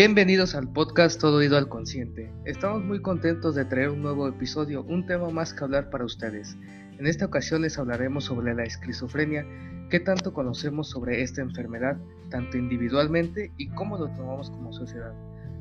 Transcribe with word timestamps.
Bienvenidos 0.00 0.54
al 0.54 0.72
podcast 0.72 1.20
Todo 1.20 1.38
Oído 1.38 1.58
al 1.58 1.68
Consciente. 1.68 2.32
Estamos 2.44 2.84
muy 2.84 3.02
contentos 3.02 3.56
de 3.56 3.64
traer 3.64 3.88
un 3.90 4.00
nuevo 4.00 4.28
episodio, 4.28 4.84
un 4.84 5.06
tema 5.06 5.28
más 5.30 5.52
que 5.52 5.64
hablar 5.64 5.90
para 5.90 6.04
ustedes. 6.04 6.56
En 7.00 7.08
esta 7.08 7.26
ocasión 7.26 7.62
les 7.62 7.80
hablaremos 7.80 8.26
sobre 8.26 8.54
la 8.54 8.62
esquizofrenia, 8.62 9.44
qué 9.90 9.98
tanto 9.98 10.32
conocemos 10.32 10.88
sobre 10.88 11.22
esta 11.22 11.42
enfermedad, 11.42 11.96
tanto 12.30 12.56
individualmente 12.56 13.50
y 13.56 13.70
cómo 13.70 13.98
lo 13.98 14.06
tomamos 14.10 14.52
como 14.52 14.72
sociedad. 14.72 15.12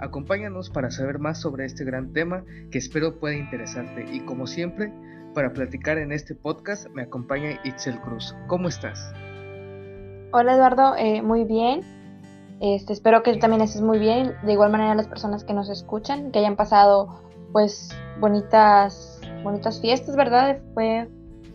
Acompáñanos 0.02 0.70
para 0.70 0.92
saber 0.92 1.18
más 1.18 1.42
sobre 1.42 1.66
este 1.66 1.84
gran 1.84 2.14
tema 2.14 2.46
que 2.70 2.78
espero 2.78 3.20
pueda 3.20 3.36
interesarte 3.36 4.06
y 4.14 4.20
como 4.20 4.46
siempre, 4.46 4.94
para 5.34 5.52
platicar 5.52 5.98
en 5.98 6.12
este 6.12 6.36
podcast 6.36 6.88
me 6.92 7.02
acompaña 7.02 7.60
Itzel 7.64 8.00
Cruz. 8.02 8.36
¿Cómo 8.46 8.68
estás? 8.68 9.12
Hola 10.32 10.54
Eduardo, 10.54 10.96
eh, 10.96 11.24
muy 11.24 11.44
bien. 11.44 11.97
Este, 12.60 12.94
espero 12.94 13.22
que 13.24 13.36
también 13.38 13.62
estés 13.62 13.82
muy 13.82 14.00
bien. 14.00 14.34
De 14.44 14.54
igual 14.54 14.72
manera 14.72 14.96
las 14.96 15.08
personas 15.08 15.44
que 15.44 15.54
nos 15.54 15.70
escuchan, 15.70 16.32
que 16.32 16.40
hayan 16.40 16.56
pasado 16.56 17.22
pues 17.52 17.96
bonitas, 18.20 19.22
bonitas 19.44 19.80
fiestas, 19.80 20.16
¿verdad? 20.16 20.60
Fue 20.74 21.08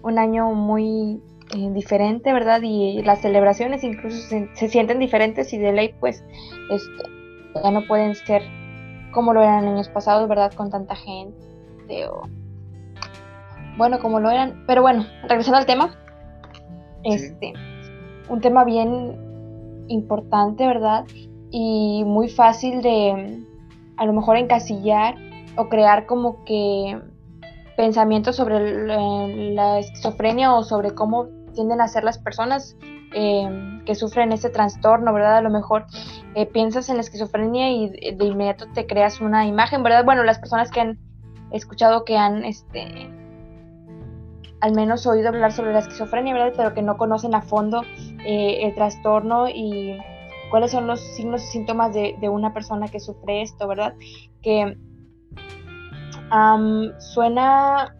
un 0.02 0.18
año 0.18 0.52
muy 0.52 1.20
eh, 1.54 1.70
diferente, 1.72 2.32
¿verdad? 2.32 2.60
Y 2.62 3.02
las 3.02 3.20
celebraciones 3.20 3.84
incluso 3.84 4.16
se, 4.54 4.68
sienten 4.68 4.98
diferentes 4.98 5.52
y 5.52 5.58
de 5.58 5.72
ley 5.72 5.94
pues 6.00 6.24
este, 6.70 7.62
ya 7.62 7.70
no 7.70 7.86
pueden 7.86 8.14
ser 8.14 8.42
como 9.12 9.34
lo 9.34 9.42
eran 9.42 9.66
años 9.66 9.88
pasados, 9.88 10.28
¿verdad? 10.28 10.52
Con 10.54 10.70
tanta 10.70 10.94
gente 10.96 12.06
o... 12.08 12.22
Bueno, 13.76 14.00
como 14.00 14.20
lo 14.20 14.30
eran. 14.30 14.64
Pero 14.66 14.82
bueno, 14.82 15.06
regresando 15.28 15.58
al 15.58 15.66
tema. 15.66 15.94
Este, 17.04 17.52
un 18.28 18.40
tema 18.40 18.64
bien 18.64 19.21
importante, 19.92 20.66
¿verdad? 20.66 21.04
Y 21.50 22.04
muy 22.04 22.28
fácil 22.28 22.82
de 22.82 23.44
a 23.96 24.06
lo 24.06 24.12
mejor 24.12 24.36
encasillar 24.36 25.16
o 25.56 25.68
crear 25.68 26.06
como 26.06 26.44
que 26.44 26.98
pensamientos 27.76 28.36
sobre 28.36 29.54
la 29.54 29.78
esquizofrenia 29.78 30.54
o 30.54 30.62
sobre 30.62 30.94
cómo 30.94 31.28
tienden 31.54 31.80
a 31.80 31.88
ser 31.88 32.04
las 32.04 32.18
personas 32.18 32.76
eh, 33.14 33.80
que 33.84 33.94
sufren 33.94 34.32
ese 34.32 34.48
trastorno, 34.48 35.12
¿verdad? 35.12 35.36
A 35.36 35.42
lo 35.42 35.50
mejor 35.50 35.86
eh, 36.34 36.46
piensas 36.46 36.88
en 36.88 36.96
la 36.96 37.02
esquizofrenia 37.02 37.70
y 37.70 37.88
de, 37.90 38.24
inmediato 38.24 38.66
te 38.72 38.86
creas 38.86 39.20
una 39.20 39.46
imagen, 39.46 39.82
¿verdad? 39.82 40.04
Bueno, 40.04 40.24
las 40.24 40.38
personas 40.38 40.70
que 40.70 40.80
han 40.80 40.98
escuchado 41.50 42.04
que 42.04 42.16
han, 42.16 42.44
este, 42.44 43.10
al 44.60 44.74
menos 44.74 45.06
oído 45.06 45.28
hablar 45.28 45.52
sobre 45.52 45.72
la 45.72 45.80
esquizofrenia, 45.80 46.32
¿verdad? 46.32 46.54
Pero 46.56 46.74
que 46.74 46.82
no 46.82 46.96
conocen 46.96 47.34
a 47.34 47.42
fondo 47.42 47.82
eh, 48.24 48.60
el 48.62 48.74
trastorno 48.74 49.48
y 49.48 49.98
cuáles 50.50 50.70
son 50.70 50.86
los 50.86 51.00
signos 51.00 51.42
y 51.44 51.46
síntomas 51.46 51.94
de, 51.94 52.28
una 52.28 52.52
persona 52.52 52.88
que 52.88 53.00
sufre 53.00 53.42
esto, 53.42 53.66
¿verdad? 53.66 53.94
Que 54.42 54.76
suena 56.98 57.94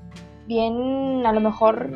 bien, 0.47 1.27
a 1.27 1.33
lo 1.33 1.41
mejor 1.41 1.91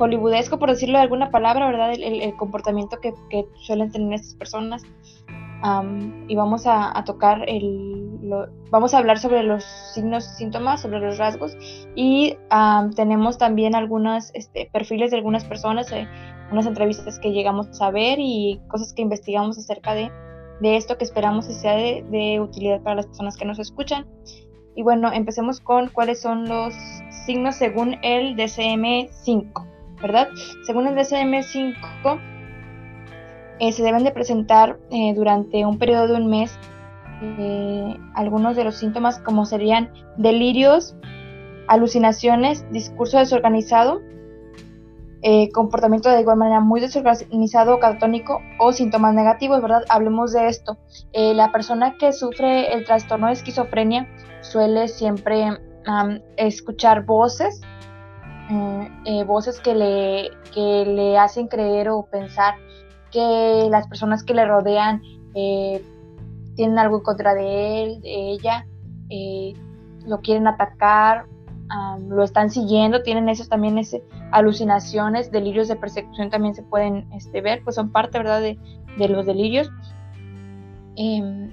hollywoodesco, 0.00 0.58
por 0.58 0.70
decirlo 0.70 0.98
de 0.98 1.02
alguna 1.02 1.30
palabra, 1.30 1.66
¿verdad? 1.66 1.92
El, 1.92 2.34
comportamiento 2.36 2.98
que, 3.00 3.12
suelen 3.60 3.92
tener 3.92 4.14
estas 4.14 4.34
personas. 4.34 4.82
y 6.28 6.34
vamos 6.34 6.66
a, 6.66 7.02
tocar 7.04 7.44
el. 7.48 8.20
vamos 8.70 8.94
a 8.94 8.98
hablar 8.98 9.18
sobre 9.18 9.42
los 9.42 9.62
signos, 9.94 10.24
síntomas, 10.36 10.82
sobre 10.82 11.00
los 11.00 11.18
rasgos. 11.18 11.56
Y 11.94 12.36
tenemos 12.96 13.38
también 13.38 13.74
algunos 13.74 14.30
este, 14.34 14.70
perfiles 14.72 15.10
de 15.10 15.18
algunas 15.18 15.44
personas, 15.44 15.92
eh, 15.92 16.08
unas 16.50 16.66
entrevistas 16.66 17.18
que 17.18 17.32
llegamos 17.32 17.80
a 17.80 17.90
ver 17.90 18.18
y 18.18 18.60
cosas 18.68 18.92
que 18.92 19.02
investigamos 19.02 19.58
acerca 19.58 19.94
de, 19.94 20.10
esto 20.62 20.98
que 20.98 21.04
esperamos 21.04 21.46
que 21.46 21.54
sea 21.54 21.74
de, 21.74 22.04
de 22.10 22.40
utilidad 22.40 22.82
para 22.82 22.96
las 22.96 23.06
personas 23.06 23.36
que 23.36 23.44
nos 23.44 23.58
escuchan. 23.58 24.06
Y 24.76 24.82
bueno, 24.82 25.12
empecemos 25.12 25.60
con 25.60 25.88
cuáles 25.88 26.20
son 26.20 26.48
los 26.48 26.74
signos 27.24 27.56
según 27.56 27.96
el 28.02 28.36
DCM5. 28.36 29.70
¿verdad? 30.00 30.28
Según 30.62 30.86
el 30.86 30.94
DSM-5, 30.94 32.20
eh, 33.60 33.72
se 33.72 33.82
deben 33.82 34.04
de 34.04 34.10
presentar 34.10 34.78
eh, 34.90 35.12
durante 35.14 35.64
un 35.66 35.78
periodo 35.78 36.08
de 36.08 36.14
un 36.14 36.28
mes 36.28 36.58
eh, 37.22 37.96
algunos 38.14 38.56
de 38.56 38.64
los 38.64 38.76
síntomas 38.76 39.18
como 39.18 39.44
serían 39.44 39.92
delirios, 40.16 40.96
alucinaciones, 41.68 42.64
discurso 42.72 43.18
desorganizado, 43.18 44.00
comportamiento 45.52 46.08
de 46.08 46.20
igual 46.20 46.38
manera 46.38 46.60
muy 46.60 46.80
desorganizado, 46.80 47.78
catatónico 47.78 48.40
o 48.58 48.72
síntomas 48.72 49.14
negativos, 49.14 49.60
¿verdad? 49.60 49.82
Hablemos 49.88 50.32
de 50.32 50.48
esto. 50.48 50.78
la 51.12 51.52
persona 51.52 51.96
que 51.98 52.12
sufre 52.12 52.72
el 52.72 52.84
trastorno 52.84 53.26
de 53.26 53.34
esquizofrenia 53.34 54.08
suele 54.40 54.88
siempre 54.88 55.50
escuchar 56.36 57.04
voces, 57.04 57.60
eh, 59.04 59.24
voces 59.24 59.60
que 59.60 59.74
le, 59.74 60.30
que 60.52 60.84
le 60.84 61.18
hacen 61.18 61.46
creer 61.46 61.88
o 61.88 62.06
pensar 62.06 62.54
que 63.10 63.68
las 63.70 63.86
personas 63.86 64.24
que 64.24 64.34
le 64.34 64.44
rodean 64.44 65.02
eh, 65.34 65.84
tienen 66.56 66.78
algo 66.78 66.98
en 66.98 67.02
contra 67.02 67.34
de 67.34 67.84
él, 67.84 68.00
de 68.00 68.32
ella, 68.32 68.66
eh, 69.08 69.52
lo 70.06 70.20
quieren 70.20 70.48
atacar, 70.48 71.26
lo 72.08 72.24
están 72.24 72.50
siguiendo, 72.50 73.02
tienen 73.02 73.28
esos 73.28 73.48
también 73.48 73.78
ese, 73.78 74.02
alucinaciones, 74.32 75.30
delirios 75.30 75.68
de 75.68 75.76
persecución 75.76 76.30
también 76.30 76.54
se 76.54 76.62
pueden 76.62 77.06
este, 77.12 77.40
ver, 77.40 77.62
pues 77.62 77.76
son 77.76 77.92
parte 77.92 78.18
¿verdad? 78.18 78.40
De, 78.40 78.58
de 78.98 79.08
los 79.08 79.26
delirios. 79.26 79.70
Em, 80.96 81.50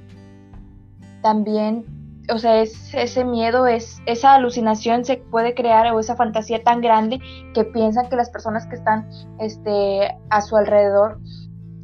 también 1.22 1.86
o 2.34 2.38
sea, 2.38 2.62
es, 2.62 2.94
ese 2.94 3.24
miedo, 3.24 3.68
es, 3.68 4.02
esa 4.06 4.34
alucinación 4.34 5.06
se 5.06 5.18
puede 5.18 5.54
crear 5.54 5.92
o 5.94 6.00
esa 6.00 6.16
fantasía 6.16 6.62
tan 6.64 6.82
grande 6.82 7.20
que 7.54 7.64
piensan 7.64 8.10
que 8.10 8.16
las 8.16 8.30
personas 8.30 8.66
que 8.68 8.76
están 8.76 9.10
este, 9.40 10.18
a 10.30 10.42
su 10.42 10.58
alrededor 10.58 11.20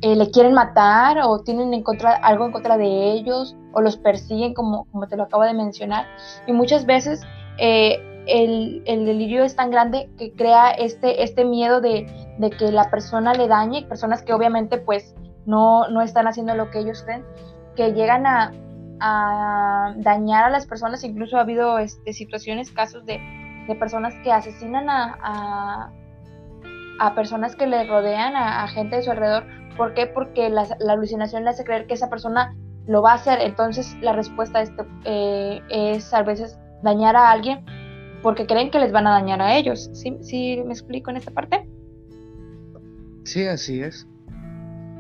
eh, 0.02 0.16
le 0.16 0.30
quieren 0.32 0.54
matar 0.54 1.20
o 1.24 1.44
tienen 1.44 1.74
en 1.74 1.82
contra, 1.82 2.16
algo 2.16 2.46
en 2.46 2.52
contra 2.52 2.78
de 2.78 3.14
ellos 3.14 3.56
o 3.72 3.82
los 3.82 3.96
persiguen 3.96 4.54
como, 4.54 4.86
como 4.92 5.08
te 5.08 5.16
lo 5.16 5.24
acabo 5.24 5.44
de 5.44 5.54
mencionar. 5.54 6.06
Y 6.46 6.52
muchas 6.52 6.86
veces 6.86 7.22
eh, 7.58 7.98
el, 8.28 8.84
delirio 8.86 9.44
es 9.44 9.56
tan 9.56 9.72
grande 9.72 10.10
que 10.18 10.34
crea 10.34 10.72
este, 10.72 11.24
este 11.24 11.46
miedo 11.46 11.82
de, 11.82 12.08
de, 12.38 12.50
que 12.52 12.72
la 12.72 12.90
persona 12.90 13.34
le 13.34 13.48
dañe, 13.48 13.86
personas 13.88 14.24
que 14.24 14.34
obviamente 14.34 14.78
pues 14.78 15.16
no, 15.46 15.88
no 15.90 16.02
están 16.02 16.28
haciendo 16.28 16.56
lo 16.56 16.70
que 16.72 16.80
ellos 16.80 17.04
creen, 17.04 17.26
que 17.76 17.94
llegan 17.94 18.26
a, 18.26 18.54
dañar 19.98 20.46
a 20.46 20.50
las 20.50 20.66
personas. 20.66 21.04
Incluso 21.04 21.38
ha 21.38 21.42
habido 21.42 21.78
este, 21.78 22.14
situaciones, 22.14 22.72
casos 22.72 23.06
de, 23.06 23.20
personas 23.80 24.14
que 24.24 24.32
asesinan 24.32 24.90
a, 24.90 25.92
a, 27.00 27.16
personas 27.16 27.56
que 27.56 27.68
le 27.68 27.86
rodean, 27.86 28.36
a, 28.36 28.66
gente 28.70 28.98
de 28.98 29.02
su 29.02 29.12
alrededor. 29.12 29.46
¿Por 29.76 29.94
qué? 29.94 30.08
Porque 30.08 30.50
la, 30.50 30.66
alucinación 30.90 31.44
le 31.44 31.50
hace 31.50 31.66
creer 31.66 31.86
que 31.88 31.96
esa 31.96 32.10
persona 32.10 32.56
lo 32.86 33.02
va 33.02 33.12
a 33.12 33.16
hacer. 33.16 33.42
Entonces 33.42 33.98
la 34.02 34.14
respuesta 34.14 34.62
esto 34.62 34.86
eh, 35.04 35.62
es 35.70 36.14
a 36.14 36.24
veces 36.24 36.58
dañar 36.82 37.18
a 37.18 37.32
alguien 37.32 37.66
porque 38.24 38.48
creen 38.48 38.72
que 38.72 38.80
les 38.80 38.92
van 38.92 39.06
a 39.06 39.12
dañar 39.12 39.42
a 39.42 39.56
ellos. 39.56 39.90
¿Sí, 39.94 40.18
¿Sí 40.22 40.64
me 40.66 40.74
explico 40.74 41.12
en 41.12 41.18
esta 41.18 41.32
parte? 41.32 41.68
Sí, 43.26 43.46
así 43.46 43.82
es. 43.82 44.08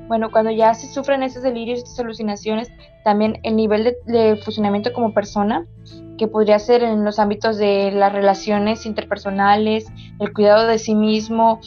Bueno, 0.07 0.31
cuando 0.31 0.51
ya 0.51 0.73
se 0.73 0.87
sufren 0.87 1.23
esos 1.23 1.43
delirios, 1.43 1.79
estas 1.79 1.99
alucinaciones, 1.99 2.69
también 3.03 3.39
el 3.43 3.55
nivel 3.55 3.95
de, 4.05 4.35
funcionamiento 4.37 4.93
como 4.93 5.13
persona, 5.13 5.65
que 6.17 6.27
podría 6.27 6.59
ser 6.59 6.83
en 6.83 7.03
los 7.03 7.19
ámbitos 7.19 7.57
de 7.57 7.91
las 7.91 8.13
relaciones 8.13 8.85
interpersonales, 8.85 9.87
el 10.19 10.33
cuidado 10.33 10.67
de 10.67 10.77
sí 10.77 10.93
mismo, 10.93 11.61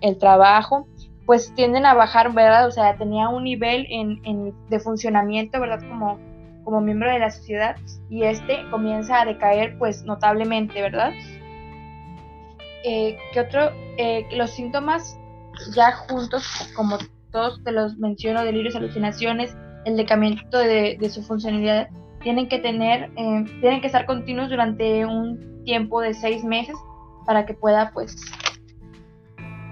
el 0.00 0.18
trabajo, 0.18 0.86
pues 1.24 1.54
tienden 1.54 1.86
a 1.86 1.94
bajar, 1.94 2.32
¿verdad? 2.32 2.66
O 2.66 2.70
sea, 2.70 2.96
tenía 2.96 3.28
un 3.28 3.44
nivel 3.44 3.86
en, 3.90 4.54
de 4.68 4.80
funcionamiento, 4.80 5.60
¿verdad? 5.60 5.80
Como, 5.88 6.18
como 6.68 6.82
miembro 6.82 7.10
de 7.10 7.18
la 7.18 7.30
sociedad 7.30 7.76
y 8.10 8.24
este 8.24 8.58
comienza 8.70 9.22
a 9.22 9.24
decaer 9.24 9.78
pues 9.78 10.02
notablemente, 10.04 10.82
¿verdad? 10.82 11.14
Eh, 12.84 13.16
¿Qué 13.32 13.40
otro? 13.40 13.72
Eh, 13.96 14.26
los 14.32 14.50
síntomas 14.50 15.18
ya 15.74 15.92
juntos, 15.92 16.70
como 16.76 16.98
todos 17.32 17.64
te 17.64 17.72
los 17.72 17.96
menciono, 17.96 18.44
delirios, 18.44 18.76
alucinaciones, 18.76 19.56
el 19.86 19.96
decamiento 19.96 20.58
de, 20.58 20.98
su 21.08 21.22
funcionalidad, 21.22 21.88
tienen 22.22 22.50
que 22.50 22.58
tener, 22.58 23.04
eh, 23.16 23.44
tienen 23.62 23.80
que 23.80 23.86
estar 23.86 24.04
continuos 24.04 24.50
durante 24.50 25.06
un 25.06 25.64
tiempo 25.64 26.02
de 26.02 26.12
seis 26.12 26.44
meses 26.44 26.76
para 27.24 27.46
que 27.46 27.54
pueda 27.54 27.92
pues 27.94 28.14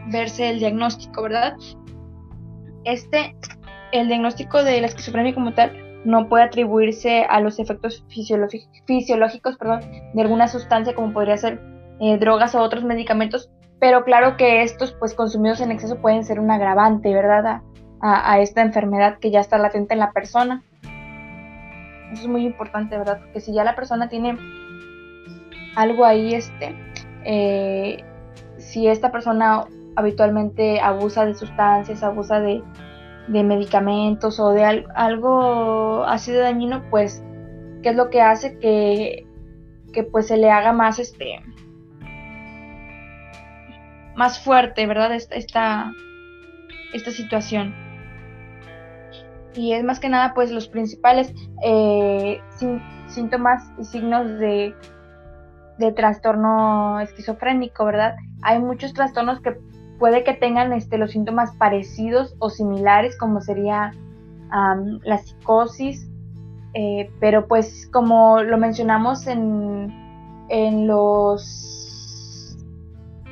verse 0.06 0.48
el 0.48 0.60
diagnóstico, 0.60 1.24
¿verdad? 1.24 1.58
Este, 2.84 3.36
el 3.92 4.08
diagnóstico 4.08 4.64
de 4.64 4.80
la 4.80 4.86
esquizofrenia 4.86 5.34
como 5.34 5.52
tal 5.52 5.85
no 6.06 6.28
puede 6.28 6.44
atribuirse 6.44 7.24
a 7.28 7.40
los 7.40 7.58
efectos 7.58 8.04
fisiológicos 8.08 9.58
de 10.14 10.22
alguna 10.22 10.48
sustancia 10.48 10.94
como 10.94 11.12
podría 11.12 11.36
ser 11.36 11.60
eh, 12.00 12.16
drogas 12.18 12.54
o 12.54 12.60
otros 12.60 12.84
medicamentos, 12.84 13.50
pero 13.80 14.04
claro 14.04 14.36
que 14.36 14.62
estos 14.62 14.92
pues 14.92 15.14
consumidos 15.14 15.60
en 15.60 15.72
exceso 15.72 16.00
pueden 16.00 16.24
ser 16.24 16.38
un 16.40 16.50
agravante, 16.50 17.12
¿verdad? 17.12 17.62
A, 18.00 18.38
esta 18.40 18.62
enfermedad 18.62 19.18
que 19.18 19.30
ya 19.30 19.40
está 19.40 19.58
latente 19.58 19.94
en 19.94 20.00
la 20.00 20.12
persona. 20.12 20.62
Eso 22.12 22.22
es 22.22 22.28
muy 22.28 22.46
importante, 22.46 22.96
¿verdad? 22.96 23.18
Porque 23.20 23.40
si 23.40 23.52
ya 23.52 23.64
la 23.64 23.74
persona 23.74 24.08
tiene 24.08 24.38
algo 25.74 26.04
ahí, 26.04 26.34
este, 26.34 26.76
eh, 27.24 28.04
si 28.58 28.86
esta 28.86 29.10
persona 29.10 29.64
habitualmente 29.96 30.78
abusa 30.80 31.24
de 31.24 31.34
sustancias, 31.34 32.02
abusa 32.04 32.38
de, 32.38 32.62
medicamentos 33.28 34.38
o 34.40 34.50
de 34.50 34.64
algo 34.64 36.04
así 36.04 36.32
de 36.32 36.38
dañino, 36.38 36.82
pues, 36.90 37.22
¿qué 37.82 37.90
es 37.90 37.96
lo 37.96 38.10
que 38.10 38.22
hace 38.22 38.58
que, 38.58 39.26
que 39.92 40.04
pues 40.04 40.28
se 40.28 40.36
le 40.36 40.50
haga 40.50 40.72
más, 40.72 40.98
este, 40.98 41.40
más 44.14 44.42
fuerte, 44.42 44.86
¿verdad? 44.86 45.14
Esta, 45.14 45.34
esta, 45.36 45.92
esta 46.92 47.10
situación. 47.10 47.74
Y 49.54 49.72
es 49.72 49.84
más 49.84 50.00
que 50.00 50.08
nada, 50.08 50.34
pues, 50.34 50.50
los 50.50 50.68
principales 50.68 51.32
eh, 51.62 52.40
síntomas 53.08 53.62
y 53.78 53.84
signos 53.84 54.38
de, 54.38 54.74
de 55.78 55.92
trastorno 55.92 57.00
esquizofrénico, 57.00 57.84
¿verdad? 57.84 58.16
Hay 58.42 58.58
muchos 58.58 58.92
trastornos 58.92 59.40
que 59.40 59.56
puede 59.98 60.24
que 60.24 60.34
tengan 60.34 60.72
este, 60.72 60.98
los 60.98 61.12
síntomas 61.12 61.52
parecidos 61.56 62.34
o 62.38 62.50
similares, 62.50 63.16
como 63.18 63.40
sería 63.40 63.92
la 65.02 65.18
psicosis, 65.18 66.08
eh, 66.74 67.10
pero 67.20 67.48
pues 67.48 67.88
como 67.92 68.42
lo 68.42 68.58
mencionamos 68.58 69.26
en, 69.26 69.92
en 70.48 70.86
los 70.86 72.56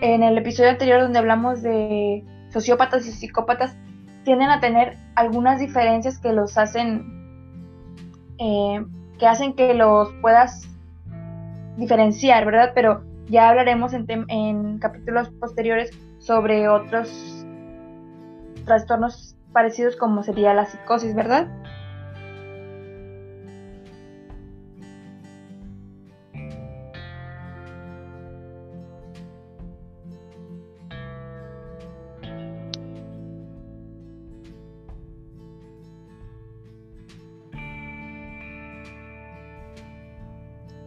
en 0.01 0.23
el 0.23 0.37
episodio 0.37 0.71
anterior 0.71 1.01
donde 1.01 1.19
hablamos 1.19 1.63
de 1.63 2.25
sociópatas 2.51 3.07
y 3.07 3.13
psicópatas, 3.13 3.77
tienden 4.25 4.51
a 4.51 4.61
tener 4.61 4.97
algunas 5.15 5.61
diferencias 5.61 6.19
que 6.19 6.33
los 6.33 6.59
hacen 6.59 7.05
eh, 8.39 8.85
que 9.19 9.27
hacen 9.27 9.55
que 9.55 9.75
los 9.75 10.13
puedas 10.21 10.69
diferenciar, 11.77 12.45
¿verdad? 12.45 12.73
Pero 12.75 13.05
ya 13.29 13.49
hablaremos 13.49 13.93
en, 13.93 14.07
en 14.29 14.79
capítulos 14.79 15.31
posteriores 15.41 15.91
sobre 16.25 16.69
otros 16.69 17.45
trastornos 18.65 19.37
parecidos 19.53 19.97
como 19.97 20.23
sería 20.23 20.55
la 20.55 20.65
psicosis, 20.65 21.15
¿verdad? 21.15 21.49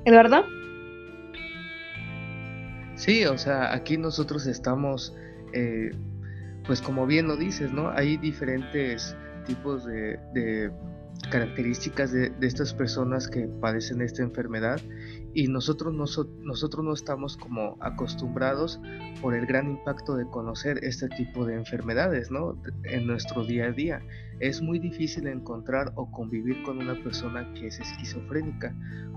Eduardo. 0.04 0.46
Sí, 3.07 3.25
o 3.25 3.38
sea, 3.38 3.74
aquí 3.74 3.98
nosotros 3.98 4.45
estamos 4.48 5.15
eh, 5.54 5.92
pues 6.68 6.81
como 6.81 7.07
bien 7.07 7.27
lo 7.27 7.38
dices, 7.38 7.71
¿no? 7.71 7.89
Hay 7.89 8.18
diferentes 8.18 9.15
tipos 9.45 9.86
de, 9.86 10.69
características 11.31 12.12
de, 12.12 12.31
estas 12.42 12.74
personas 12.74 13.30
que 13.30 13.48
padecen 13.62 14.01
esta 14.01 14.21
enfermedad 14.21 14.80
y 15.33 15.48
nosotros 15.48 15.94
no, 15.94 16.04
nosotros 16.44 16.86
no 16.86 16.94
estamos 16.94 17.38
como 17.38 17.77
acostumbrados 17.80 18.80
por 19.21 19.33
el 19.33 19.45
gran 19.45 19.69
impacto 19.69 20.15
de 20.15 20.25
conocer 20.25 20.80
este 20.83 21.07
tipo 21.10 21.45
de 21.45 21.56
enfermedades, 21.56 22.30
¿no? 22.30 22.62
En 22.83 23.07
nuestro 23.07 23.45
día 23.45 23.68
a 23.68 23.71
día. 23.71 24.01
Es 24.42 24.62
muy 24.62 24.80
difícil 24.80 25.27
encontrar 25.27 25.94
o 25.95 26.12
convivir 26.12 26.62
con 26.63 26.80
una 26.80 27.01
persona 27.01 27.51
que 27.53 27.68
es 27.68 27.80
esquizofrénica 27.80 28.75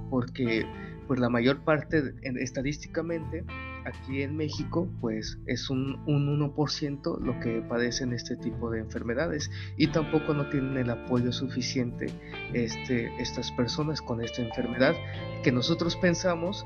porque 0.08 0.64
pues 1.10 1.18
la 1.18 1.28
mayor 1.28 1.64
parte 1.64 2.14
estadísticamente 2.22 3.44
aquí 3.84 4.22
en 4.22 4.36
México 4.36 4.88
pues 5.00 5.40
es 5.46 5.68
un, 5.68 6.00
un 6.06 6.54
1% 6.54 7.18
lo 7.18 7.40
que 7.40 7.62
padecen 7.62 8.12
este 8.12 8.36
tipo 8.36 8.70
de 8.70 8.78
enfermedades 8.78 9.50
y 9.76 9.88
tampoco 9.88 10.34
no 10.34 10.48
tienen 10.50 10.76
el 10.76 10.88
apoyo 10.88 11.32
suficiente 11.32 12.06
este, 12.52 13.12
estas 13.20 13.50
personas 13.50 14.00
con 14.00 14.22
esta 14.22 14.40
enfermedad 14.42 14.94
que 15.42 15.50
nosotros 15.50 15.96
pensamos 15.96 16.64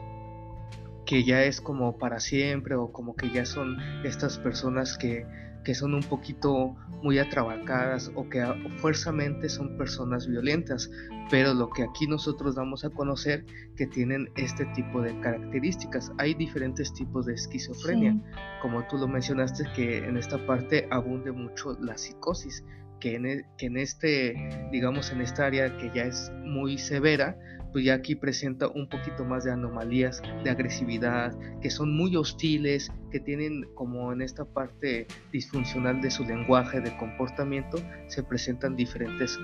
que 1.06 1.25
ya 1.25 1.44
es 1.44 1.62
como 1.62 1.96
para 1.96 2.20
siempre 2.20 2.75
o 2.75 2.93
como 2.93 3.17
que 3.17 3.31
ya 3.31 3.46
son 3.46 3.79
estas 4.05 4.37
personas 4.37 4.99
que 4.99 5.25
que 5.64 5.75
son 5.75 5.94
un 5.94 6.02
poquito 6.02 6.76
muy 7.02 7.19
atrabancadas 7.19 8.11
o 8.14 8.28
que 8.28 8.44
fuerzamente 8.76 9.49
son 9.49 9.76
personas 9.76 10.26
violentas, 10.26 10.90
pero 11.31 11.55
lo 11.55 11.70
que 11.70 11.82
aquí 11.82 12.06
nosotros 12.06 12.55
damos 12.55 12.84
a 12.84 12.90
conocer 12.90 13.44
que 13.76 13.87
tienen 13.87 14.31
este 14.37 14.66
tipo 14.66 15.00
de 15.02 15.19
características. 15.20 16.12
Hay 16.19 16.34
diferentes 16.34 16.93
tipos 16.93 17.26
de 17.26 17.34
esquizofrenia, 17.34 18.16
como 18.62 18.87
tú 18.87 18.99
lo 18.99 19.08
mencionaste, 19.08 19.64
que 19.75 19.99
en 19.99 20.16
esta 20.16 20.44
parte 20.46 20.87
abunde 20.90 21.32
mucho 21.32 21.76
la 21.81 21.96
psicosis, 21.96 22.64
que 23.00 23.17
en, 23.17 23.26
e, 23.26 23.44
que 23.58 23.67
en 23.67 23.76
este, 23.76 24.69
digamos, 24.70 25.10
en 25.12 25.20
esta 25.20 25.46
área 25.46 25.76
que 25.76 25.90
ya 25.94 26.05
es 26.05 26.31
muy 26.44 26.78
severa, 26.78 27.37
pues 27.75 27.87
ya 27.87 27.94
aquí 27.94 28.15
presenta 28.15 28.69
un 28.69 28.88
poquito 28.88 29.25
más 29.25 29.43
de 29.43 29.50
anomalías 29.50 30.23
de 30.44 30.50
agresividad, 30.50 31.37
que 31.61 31.71
son 31.71 31.93
muy 31.93 32.15
hostiles, 32.15 32.93
que 33.11 33.19
tienen 33.19 33.65
como 33.75 34.12
en 34.12 34.23
esta 34.23 34.44
parte 34.44 35.09
disfuncional 35.32 36.00
de 36.00 36.09
su 36.09 36.23
lenguaje, 36.25 36.81
de 36.81 36.97
comportamiento, 36.99 37.79
se 38.06 38.23
presentan 38.23 38.76
diferentes 38.76 39.37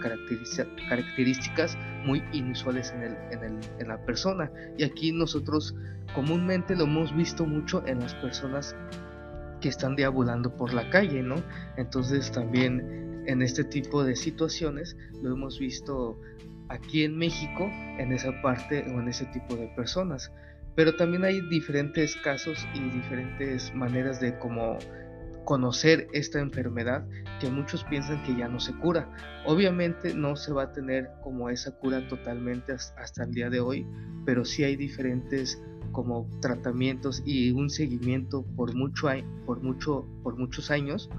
características 0.88 1.76
muy 2.06 2.22
inusuales 2.32 2.92
en, 2.92 3.02
el, 3.02 3.16
en, 3.32 3.42
el, 3.42 3.58
en 3.80 3.88
la 3.88 3.98
persona. 4.06 4.48
Y 4.78 4.84
aquí 4.84 5.10
nosotros 5.10 5.74
comúnmente 6.14 6.76
lo 6.76 6.84
hemos 6.84 7.12
visto 7.16 7.44
mucho 7.44 7.84
en 7.88 7.98
las 7.98 8.14
personas 8.14 8.76
que 9.60 9.70
están 9.70 9.96
deambulando 9.96 10.54
por 10.54 10.72
la 10.72 10.88
calle, 10.90 11.20
¿no? 11.20 11.34
Entonces 11.76 12.30
también 12.30 13.24
en 13.26 13.42
este 13.42 13.64
tipo 13.64 14.04
de 14.04 14.14
situaciones 14.14 14.96
lo 15.20 15.32
hemos 15.32 15.58
visto 15.58 16.16
aquí 16.70 17.04
en 17.04 17.18
México 17.18 17.70
en 17.98 18.12
esa 18.12 18.40
parte 18.40 18.84
o 18.94 19.00
en 19.00 19.08
ese 19.08 19.26
tipo 19.26 19.56
de 19.56 19.66
personas. 19.76 20.32
Pero 20.76 20.94
también 20.96 21.24
hay 21.24 21.40
diferentes 21.50 22.16
casos 22.16 22.66
y 22.74 22.80
diferentes 22.90 23.74
maneras 23.74 24.20
de 24.20 24.38
cómo 24.38 24.78
conocer 25.44 26.06
esta 26.12 26.38
enfermedad 26.38 27.04
que 27.40 27.50
muchos 27.50 27.82
piensan 27.84 28.22
que 28.22 28.36
ya 28.36 28.48
no 28.48 28.60
se 28.60 28.72
cura. 28.74 29.10
Obviamente 29.44 30.14
no 30.14 30.36
se 30.36 30.52
va 30.52 30.64
a 30.64 30.72
tener 30.72 31.10
como 31.22 31.50
esa 31.50 31.72
cura 31.72 32.06
totalmente 32.08 32.72
hasta 32.72 33.24
el 33.24 33.32
día 33.32 33.50
de 33.50 33.60
hoy, 33.60 33.86
pero 34.24 34.44
sí 34.44 34.62
hay 34.62 34.76
diferentes 34.76 35.60
como 35.90 36.28
tratamientos 36.40 37.20
y 37.26 37.50
un 37.50 37.68
seguimiento 37.68 38.44
por 38.54 38.74
mucho 38.76 39.08
por 39.44 39.60
mucho 39.60 40.06
por 40.22 40.36
muchos 40.36 40.70
años 40.70 41.10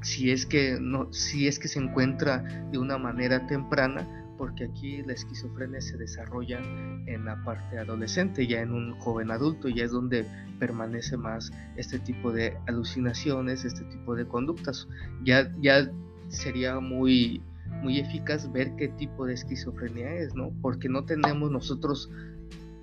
si 0.00 0.30
es 0.30 0.46
que 0.46 0.78
no 0.80 1.12
si 1.12 1.46
es 1.46 1.58
que 1.58 1.68
se 1.68 1.78
encuentra 1.78 2.38
de 2.70 2.78
una 2.78 2.96
manera 2.96 3.46
temprana 3.46 4.21
porque 4.36 4.64
aquí 4.64 5.02
la 5.02 5.12
esquizofrenia 5.12 5.80
se 5.80 5.96
desarrolla 5.96 6.60
en 7.06 7.24
la 7.24 7.42
parte 7.44 7.78
adolescente, 7.78 8.46
ya 8.46 8.60
en 8.60 8.72
un 8.72 8.98
joven 8.98 9.30
adulto, 9.30 9.68
ya 9.68 9.84
es 9.84 9.92
donde 9.92 10.26
permanece 10.58 11.16
más 11.16 11.50
este 11.76 11.98
tipo 11.98 12.32
de 12.32 12.56
alucinaciones, 12.66 13.64
este 13.64 13.84
tipo 13.84 14.14
de 14.14 14.26
conductas. 14.26 14.88
Ya, 15.24 15.50
ya 15.60 15.90
sería 16.28 16.80
muy, 16.80 17.42
muy 17.82 17.98
eficaz 17.98 18.50
ver 18.52 18.74
qué 18.76 18.88
tipo 18.88 19.26
de 19.26 19.34
esquizofrenia 19.34 20.14
es, 20.14 20.34
¿no? 20.34 20.52
Porque 20.62 20.88
no 20.88 21.04
tenemos 21.04 21.50
nosotros 21.50 22.10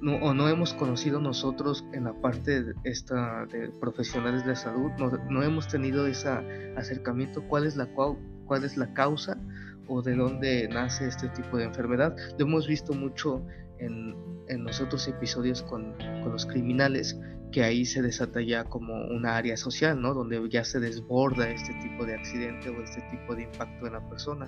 no, 0.02 0.16
o 0.18 0.34
no 0.34 0.48
hemos 0.48 0.74
conocido 0.74 1.20
nosotros 1.20 1.86
en 1.94 2.06
la 2.06 2.14
parte 2.14 2.64
de, 2.64 2.74
esta, 2.84 3.46
de 3.48 3.70
profesionales 3.70 4.46
de 4.46 4.56
salud, 4.56 4.92
no, 4.98 5.12
no 5.30 5.44
hemos 5.44 5.68
tenido 5.68 6.08
ese 6.08 6.30
acercamiento, 6.78 7.44
cuál 7.48 7.66
es 7.66 7.76
la, 7.76 7.88
cuál 8.46 8.64
es 8.64 8.78
la 8.78 8.94
causa 8.94 9.38
o 9.90 10.02
de 10.02 10.16
dónde 10.16 10.68
nace 10.70 11.08
este 11.08 11.28
tipo 11.30 11.58
de 11.58 11.66
enfermedad. 11.66 12.16
Lo 12.38 12.46
hemos 12.46 12.68
visto 12.68 12.94
mucho 12.94 13.44
en, 13.80 14.16
en 14.48 14.64
los 14.64 14.80
otros 14.80 15.08
episodios 15.08 15.64
con, 15.64 15.94
con, 16.22 16.32
los 16.32 16.46
criminales, 16.46 17.20
que 17.52 17.64
ahí 17.64 17.86
se 17.86 18.02
desata 18.02 18.42
ya 18.42 18.64
como 18.66 18.94
una 19.08 19.36
área 19.36 19.58
social, 19.58 20.00
¿no? 20.00 20.14
Donde 20.14 20.48
ya 20.50 20.64
se 20.64 20.80
desborda 20.80 21.50
este 21.50 21.74
tipo 21.82 22.06
de 22.06 22.14
accidente 22.14 22.70
o 22.70 22.84
este 22.84 23.02
tipo 23.10 23.36
de 23.36 23.44
impacto 23.44 23.88
en 23.88 23.94
la 23.94 24.08
persona, 24.08 24.48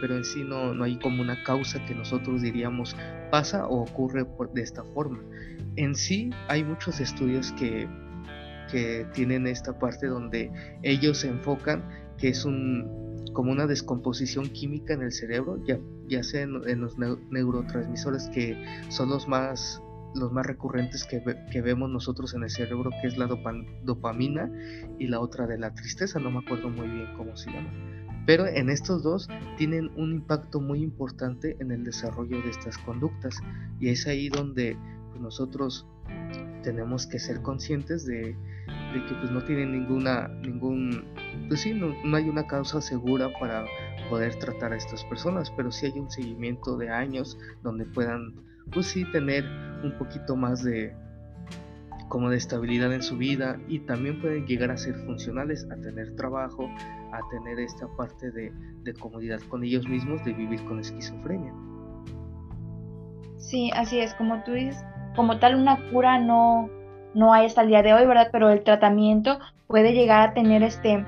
pero 0.00 0.16
en 0.16 0.24
sí 0.24 0.44
no, 0.44 0.74
no 0.74 0.84
hay 0.84 0.98
como 0.98 1.22
una 1.22 1.42
causa 1.44 1.84
que 1.86 1.94
nosotros 1.94 2.42
diríamos 2.42 2.94
pasa 3.30 3.66
o 3.66 3.82
ocurre 3.82 4.24
por, 4.24 4.52
de 4.52 4.62
esta 4.62 4.84
forma. 4.92 5.22
En 5.76 5.94
sí 5.94 6.30
hay 6.48 6.62
muchos 6.62 7.00
estudios 7.00 7.52
que, 7.52 7.88
que 8.70 9.06
tienen 9.14 9.46
esta 9.46 9.78
parte 9.78 10.06
donde 10.06 10.52
ellos 10.82 11.18
se 11.18 11.28
enfocan 11.28 11.82
que 12.18 12.28
es 12.28 12.44
un, 12.44 13.01
como 13.32 13.52
una 13.52 13.66
descomposición 13.66 14.48
química 14.48 14.94
en 14.94 15.02
el 15.02 15.12
cerebro, 15.12 15.62
ya, 15.64 15.78
ya 16.08 16.22
sea 16.22 16.42
en, 16.42 16.80
los 16.80 16.96
neurotransmisores 16.98 18.28
que 18.28 18.56
son 18.88 19.08
los 19.10 19.28
más, 19.28 19.82
los 20.14 20.32
más 20.32 20.46
recurrentes 20.46 21.04
que, 21.04 21.22
que, 21.50 21.60
vemos 21.62 21.90
nosotros 21.90 22.34
en 22.34 22.42
el 22.42 22.50
cerebro, 22.50 22.90
que 23.00 23.08
es 23.08 23.16
la 23.16 23.26
dopamina 23.84 24.50
y 24.98 25.06
la 25.06 25.20
otra 25.20 25.46
de 25.46 25.58
la 25.58 25.74
tristeza, 25.74 26.18
no 26.18 26.30
me 26.30 26.38
acuerdo 26.38 26.68
muy 26.68 26.88
bien 26.88 27.06
cómo 27.16 27.36
se 27.36 27.50
llama. 27.50 27.70
Pero 28.24 28.46
en 28.46 28.70
estos 28.70 29.02
dos 29.02 29.28
tienen 29.56 29.90
un 29.96 30.12
impacto 30.12 30.60
muy 30.60 30.82
importante 30.82 31.56
en 31.58 31.72
el 31.72 31.84
desarrollo 31.84 32.40
de 32.42 32.50
estas 32.50 32.78
conductas 32.78 33.40
y 33.80 33.88
es 33.88 34.06
ahí 34.06 34.28
donde 34.28 34.76
pues, 35.10 35.20
nosotros 35.20 35.86
tenemos 36.62 37.06
que 37.06 37.18
ser 37.18 37.42
conscientes 37.42 38.06
de, 38.06 38.36
que 38.92 39.14
pues 39.20 39.30
no 39.30 39.42
tienen 39.42 39.72
ninguna 39.72 40.28
ningún 40.28 41.04
pues 41.48 41.60
sí 41.60 41.72
no, 41.74 41.94
no, 42.04 42.16
hay 42.16 42.28
una 42.28 42.46
causa 42.46 42.80
segura 42.80 43.28
para 43.38 43.64
poder 44.08 44.34
tratar 44.36 44.72
a 44.72 44.76
estas 44.76 45.04
personas 45.04 45.50
pero 45.56 45.70
sí 45.70 45.86
hay 45.86 45.98
un 45.98 46.10
seguimiento 46.10 46.76
de 46.76 46.90
años 46.90 47.38
donde 47.62 47.84
puedan 47.86 48.34
pues 48.72 48.86
sí 48.86 49.04
tener 49.12 49.44
un 49.82 49.96
poquito 49.98 50.36
más 50.36 50.62
de 50.62 50.94
como 52.12 52.28
de 52.28 52.36
estabilidad 52.36 52.92
en 52.92 53.02
su 53.02 53.16
vida 53.16 53.58
y 53.68 53.78
también 53.78 54.20
pueden 54.20 54.44
llegar 54.46 54.70
a 54.70 54.76
ser 54.76 54.94
funcionales, 55.06 55.66
a 55.72 55.80
tener 55.80 56.14
trabajo, 56.14 56.68
a 57.10 57.20
tener 57.30 57.58
esta 57.58 57.88
parte 57.96 58.30
de, 58.30 58.52
comodidad 59.00 59.40
con 59.48 59.64
ellos 59.64 59.88
mismos, 59.88 60.22
de 60.22 60.34
vivir 60.34 60.62
con 60.66 60.78
esquizofrenia. 60.78 61.54
Sí, 63.38 63.70
así 63.74 63.98
es, 63.98 64.12
como 64.12 64.44
tú 64.44 64.52
dices, 64.52 64.84
como 65.14 65.38
tal 65.38 65.54
una 65.54 65.78
cura 65.90 66.18
no, 66.18 66.68
no 67.14 67.32
hay 67.32 67.46
hasta 67.46 67.62
el 67.62 67.68
día 67.68 67.82
de 67.82 67.94
hoy, 67.94 68.06
¿verdad? 68.06 68.28
Pero 68.32 68.50
el 68.50 68.62
tratamiento 68.62 69.38
puede 69.66 69.92
llegar 69.92 70.28
a 70.28 70.34
tener 70.34 70.62
este 70.62 71.04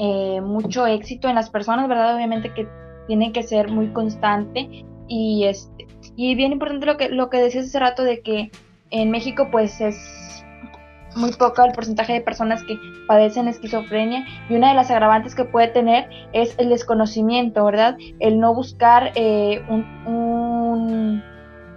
eh, 0.00 0.40
mucho 0.40 0.86
éxito 0.86 1.28
en 1.28 1.34
las 1.34 1.50
personas, 1.50 1.88
¿verdad? 1.88 2.14
Obviamente 2.16 2.52
que 2.52 2.68
tiene 3.06 3.32
que 3.32 3.42
ser 3.42 3.68
muy 3.68 3.92
constante 3.92 4.84
y 5.08 5.44
este 5.44 5.86
y 6.16 6.34
bien 6.34 6.52
importante 6.52 6.86
lo 6.86 6.96
que 6.96 7.08
lo 7.08 7.30
que 7.30 7.38
decías 7.38 7.66
hace 7.66 7.78
rato 7.78 8.02
de 8.02 8.20
que 8.20 8.50
en 8.90 9.10
México 9.10 9.48
pues 9.50 9.80
es 9.80 10.44
muy 11.16 11.32
poco 11.32 11.64
el 11.64 11.72
porcentaje 11.72 12.12
de 12.12 12.20
personas 12.20 12.62
que 12.62 12.78
padecen 13.06 13.48
esquizofrenia 13.48 14.24
y 14.48 14.54
una 14.54 14.68
de 14.68 14.74
las 14.74 14.90
agravantes 14.90 15.34
que 15.34 15.44
puede 15.44 15.68
tener 15.68 16.08
es 16.32 16.54
el 16.58 16.68
desconocimiento, 16.68 17.64
¿verdad? 17.64 17.96
El 18.20 18.38
no 18.38 18.54
buscar 18.54 19.12
eh, 19.14 19.64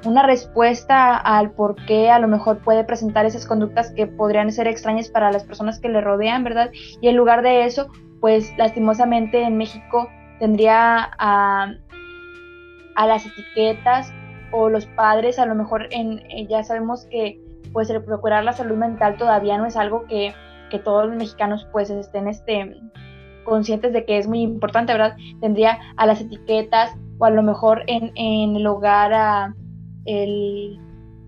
una 0.06 0.24
respuesta 0.24 1.18
al 1.18 1.52
por 1.52 1.76
qué 1.86 2.10
a 2.10 2.20
lo 2.20 2.28
mejor 2.28 2.60
puede 2.60 2.84
presentar 2.84 3.26
esas 3.26 3.46
conductas 3.46 3.92
que 3.92 4.08
podrían 4.08 4.52
ser 4.52 4.68
extrañas 4.68 5.10
para 5.10 5.32
las 5.32 5.44
personas 5.44 5.80
que 5.80 5.90
le 5.90 6.02
rodean, 6.02 6.44
¿verdad? 6.44 6.72
Y 7.02 7.08
en 7.08 7.18
lugar 7.18 7.42
de 7.42 7.66
eso, 7.66 7.88
pues 8.22 8.54
lastimosamente 8.58 9.42
en 9.42 9.58
México 9.58 10.10
tendría 10.40 11.12
a, 11.18 11.74
a 12.96 13.08
las 13.08 13.26
etiquetas 13.26 14.14
o 14.52 14.70
los 14.70 14.86
padres 14.88 15.40
a 15.40 15.46
lo 15.46 15.56
mejor 15.56 15.88
en, 15.92 16.20
eh, 16.30 16.48
ya 16.50 16.64
sabemos 16.64 17.06
que 17.06 17.40
pues 17.74 17.90
el 17.90 18.04
procurar 18.04 18.44
la 18.44 18.54
salud 18.54 18.78
mental 18.78 19.18
todavía 19.18 19.58
no 19.58 19.66
es 19.66 19.76
algo 19.78 20.06
que, 20.06 20.34
todos 20.84 21.08
los 21.08 21.16
mexicanos 21.16 21.68
pues 21.72 21.90
estén 21.90 22.28
este, 22.28 22.80
conscientes 23.44 23.92
de 23.92 24.06
que 24.06 24.20
es 24.20 24.28
muy 24.28 24.42
importante, 24.42 24.94
¿verdad? 24.94 25.18
Tendría 25.42 25.80
a 25.98 26.06
las 26.06 26.22
etiquetas 26.22 26.96
o 27.18 27.26
a 27.26 27.32
lo 27.32 27.42
mejor 27.42 27.82
en, 27.88 28.12
en 28.14 28.56
el 28.56 28.68
hogar 28.68 29.12
a 29.12 29.56
el 30.06 30.80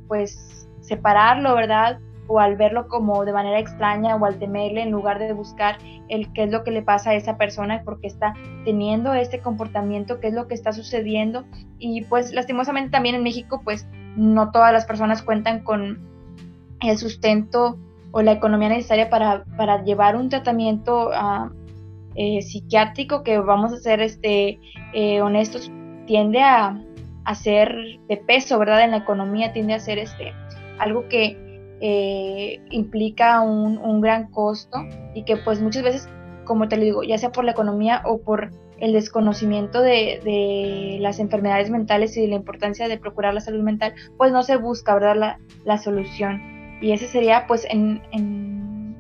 pues 0.08 0.68
separarlo, 0.82 1.56
¿verdad? 1.56 2.00
o 2.32 2.40
al 2.40 2.56
verlo 2.56 2.88
como 2.88 3.26
de 3.26 3.34
manera 3.34 3.60
extraña 3.60 4.16
o 4.16 4.26
al 4.26 4.40
temerle 4.40 4.84
en 4.84 4.92
lugar 4.92 5.20
de 5.20 5.34
buscar 5.34 5.78
el 6.08 6.32
qué 6.32 6.44
es 6.44 6.52
lo 6.52 6.64
que 6.64 6.72
le 6.72 6.82
pasa 6.82 7.10
a 7.10 7.16
esa 7.16 7.38
persona 7.38 7.82
porque 7.84 8.08
está 8.08 8.34
teniendo 8.64 9.14
este 9.14 9.40
comportamiento, 9.40 10.22
qué 10.22 10.28
es 10.28 10.34
lo 10.34 10.48
que 10.48 10.54
está 10.54 10.72
sucediendo 10.72 11.44
y 11.78 12.04
pues 12.06 12.32
lastimosamente 12.32 12.92
también 12.92 13.16
en 13.16 13.24
México 13.24 13.62
pues 13.64 13.86
no 14.16 14.52
todas 14.52 14.72
las 14.72 14.86
personas 14.86 15.22
cuentan 15.22 15.64
con 15.64 16.00
el 16.82 16.98
sustento 16.98 17.78
o 18.12 18.22
la 18.22 18.32
economía 18.32 18.70
necesaria 18.70 19.10
para, 19.10 19.44
para 19.58 19.84
llevar 19.84 20.16
un 20.16 20.30
tratamiento 20.30 21.12
ah, 21.14 21.52
eh, 22.16 22.42
psiquiátrico 22.42 23.24
que 23.24 23.40
vamos 23.40 23.74
a 23.74 23.78
ser 23.78 24.02
este, 24.02 24.58
eh, 24.94 25.22
honestos 25.22 25.70
tiende 26.08 26.42
a, 26.42 26.82
a 27.26 27.36
ser 27.36 27.76
de 28.08 28.18
peso, 28.18 28.58
¿verdad? 28.60 28.84
En 28.84 28.92
la 28.92 28.98
economía 28.98 29.54
tiende 29.54 29.74
a 29.74 29.80
ser 29.80 30.00
este, 30.00 30.34
algo 30.80 31.08
que 31.08 31.52
eh, 31.84 32.60
implica 32.70 33.42
un, 33.42 34.02
gran 34.02 34.30
costo 34.30 34.78
y 35.16 35.24
que 35.24 35.38
pues 35.38 35.62
muchas 35.62 35.84
veces, 35.84 36.10
como 36.46 36.68
te 36.68 36.78
lo 36.78 36.84
digo, 36.84 37.04
ya 37.04 37.18
sea 37.18 37.32
por 37.32 37.44
la 37.44 37.52
economía 37.52 38.04
o 38.06 38.22
por 38.22 38.52
el 38.80 38.94
desconocimiento 38.94 39.82
de, 39.82 40.98
las 41.02 41.20
enfermedades 41.20 41.70
mentales 41.70 42.16
y 42.18 42.22
de 42.22 42.28
la 42.28 42.36
importancia 42.36 42.88
de 42.88 42.98
procurar 43.00 43.34
la 43.34 43.42
salud 43.42 43.64
mental, 43.64 43.94
pues 44.18 44.32
no 44.32 44.44
se 44.44 44.58
busca, 44.58 44.94
¿verdad?, 44.94 45.38
la, 45.66 45.78
solución. 45.78 46.40
Y 46.82 46.92
ese 46.92 47.08
sería, 47.08 47.46
pues, 47.48 47.66
en, 47.70 48.02
en, 48.12 48.96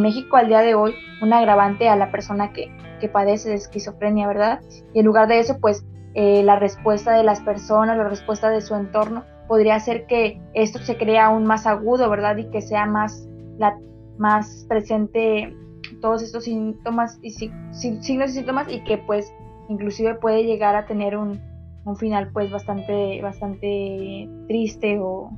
México 0.00 0.36
al 0.36 0.48
día 0.48 0.60
de 0.60 0.74
hoy, 0.74 0.94
un 1.22 1.32
agravante 1.32 1.88
a 1.88 1.96
la 1.96 2.10
persona 2.10 2.52
que, 2.52 2.68
que 3.00 3.08
padece 3.08 3.48
de 3.48 3.54
esquizofrenia, 3.54 4.26
¿verdad? 4.26 4.60
Y 4.92 5.00
en 5.00 5.06
lugar 5.06 5.28
de 5.28 5.38
eso, 5.38 5.58
pues, 5.60 5.84
eh, 6.18 6.42
la 6.42 6.58
respuesta 6.58 7.12
de 7.12 7.22
las 7.22 7.40
personas, 7.40 7.98
la 7.98 8.08
respuesta 8.08 8.48
de 8.48 8.62
su 8.62 8.74
entorno, 8.74 9.26
podría 9.48 9.78
ser 9.80 10.06
que 10.06 10.40
esto 10.54 10.78
se 10.78 10.96
crea 10.96 11.26
aún 11.26 11.44
más 11.44 11.66
agudo, 11.66 12.08
¿verdad? 12.08 12.38
Y 12.38 12.48
que 12.48 12.62
sea 12.62 12.86
más, 12.86 13.28
la, 13.58 13.78
más 14.16 14.64
presente 14.66 15.54
todos 16.00 16.22
estos 16.22 16.44
síntomas 16.44 17.18
y 17.20 17.32
signos 17.32 17.84
y 18.30 18.32
síntomas 18.32 18.72
y 18.72 18.82
que 18.84 18.96
pues 18.96 19.30
inclusive 19.68 20.14
puede 20.14 20.44
llegar 20.44 20.74
a 20.74 20.86
tener 20.86 21.18
un, 21.18 21.38
un 21.84 21.96
final 21.96 22.30
pues 22.32 22.50
bastante, 22.50 23.20
bastante 23.20 24.26
triste 24.48 24.98
o, 24.98 25.30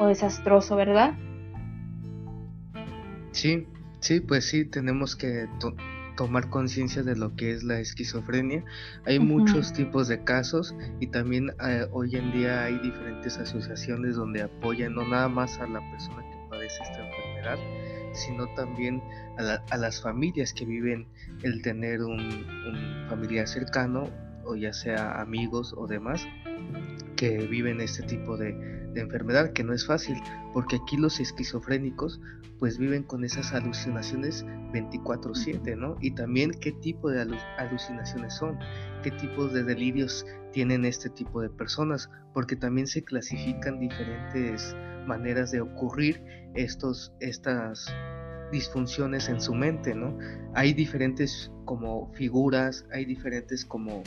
o 0.00 0.06
desastroso, 0.06 0.74
¿verdad? 0.76 1.12
Sí, 3.32 3.66
sí, 4.00 4.20
pues 4.20 4.48
sí, 4.48 4.64
tenemos 4.64 5.16
que 5.16 5.46
tomar 6.16 6.48
conciencia 6.50 7.02
de 7.02 7.16
lo 7.16 7.34
que 7.36 7.52
es 7.52 7.62
la 7.62 7.78
esquizofrenia. 7.78 8.64
Hay 9.04 9.18
muchos 9.18 9.72
tipos 9.72 10.08
de 10.08 10.24
casos 10.24 10.74
y 11.00 11.08
también 11.08 11.52
eh, 11.66 11.86
hoy 11.92 12.16
en 12.16 12.32
día 12.32 12.64
hay 12.64 12.78
diferentes 12.78 13.38
asociaciones 13.38 14.16
donde 14.16 14.42
apoyan 14.42 14.94
no 14.94 15.06
nada 15.06 15.28
más 15.28 15.58
a 15.58 15.66
la 15.66 15.80
persona 15.90 16.22
que 16.22 16.36
padece 16.50 16.82
esta 16.82 17.06
enfermedad, 17.06 17.58
sino 18.12 18.46
también 18.54 19.02
a, 19.38 19.76
las 19.76 20.00
familias 20.00 20.52
que 20.52 20.64
viven 20.64 21.06
el 21.42 21.62
tener 21.62 22.02
un, 22.02 22.20
un 22.20 23.08
familiar 23.08 23.46
cercano 23.46 24.04
o 24.44 24.56
ya 24.56 24.72
sea 24.72 25.20
amigos 25.20 25.74
o 25.76 25.86
demás 25.86 26.26
que 27.16 27.38
viven 27.46 27.80
este 27.80 28.02
tipo 28.02 28.36
de, 28.36 28.85
de, 28.96 29.02
enfermedad 29.02 29.52
que 29.52 29.62
no 29.62 29.72
es 29.72 29.86
fácil 29.86 30.16
porque 30.52 30.76
aquí 30.76 30.96
los 30.96 31.20
esquizofrénicos 31.20 32.20
pues 32.58 32.78
viven 32.78 33.02
con 33.02 33.24
esas 33.24 33.52
alucinaciones 33.52 34.44
24/7, 34.72 35.76
¿no? 35.76 35.96
Y 36.00 36.12
también 36.12 36.52
qué 36.52 36.72
tipo 36.72 37.10
de 37.10 37.26
alucinaciones 37.58 38.34
son, 38.34 38.58
qué 39.02 39.10
tipos 39.10 39.52
de 39.52 39.62
delirios 39.62 40.24
tienen 40.52 40.84
este 40.84 41.10
tipo 41.10 41.42
de 41.42 41.50
personas, 41.50 42.10
porque 42.32 42.56
también 42.56 42.86
se 42.86 43.04
clasifican 43.04 43.78
diferentes 43.78 44.74
maneras 45.06 45.50
de 45.50 45.60
ocurrir 45.60 46.22
estos, 46.54 47.12
estas 47.20 47.94
disfunciones 48.50 49.28
en 49.28 49.40
su 49.40 49.54
mente, 49.54 49.94
¿no? 49.94 50.16
Hay 50.54 50.72
diferentes 50.72 51.52
como 51.64 52.12
figuras, 52.14 52.86
hay 52.92 53.04
diferentes 53.04 53.64
como 53.64 54.02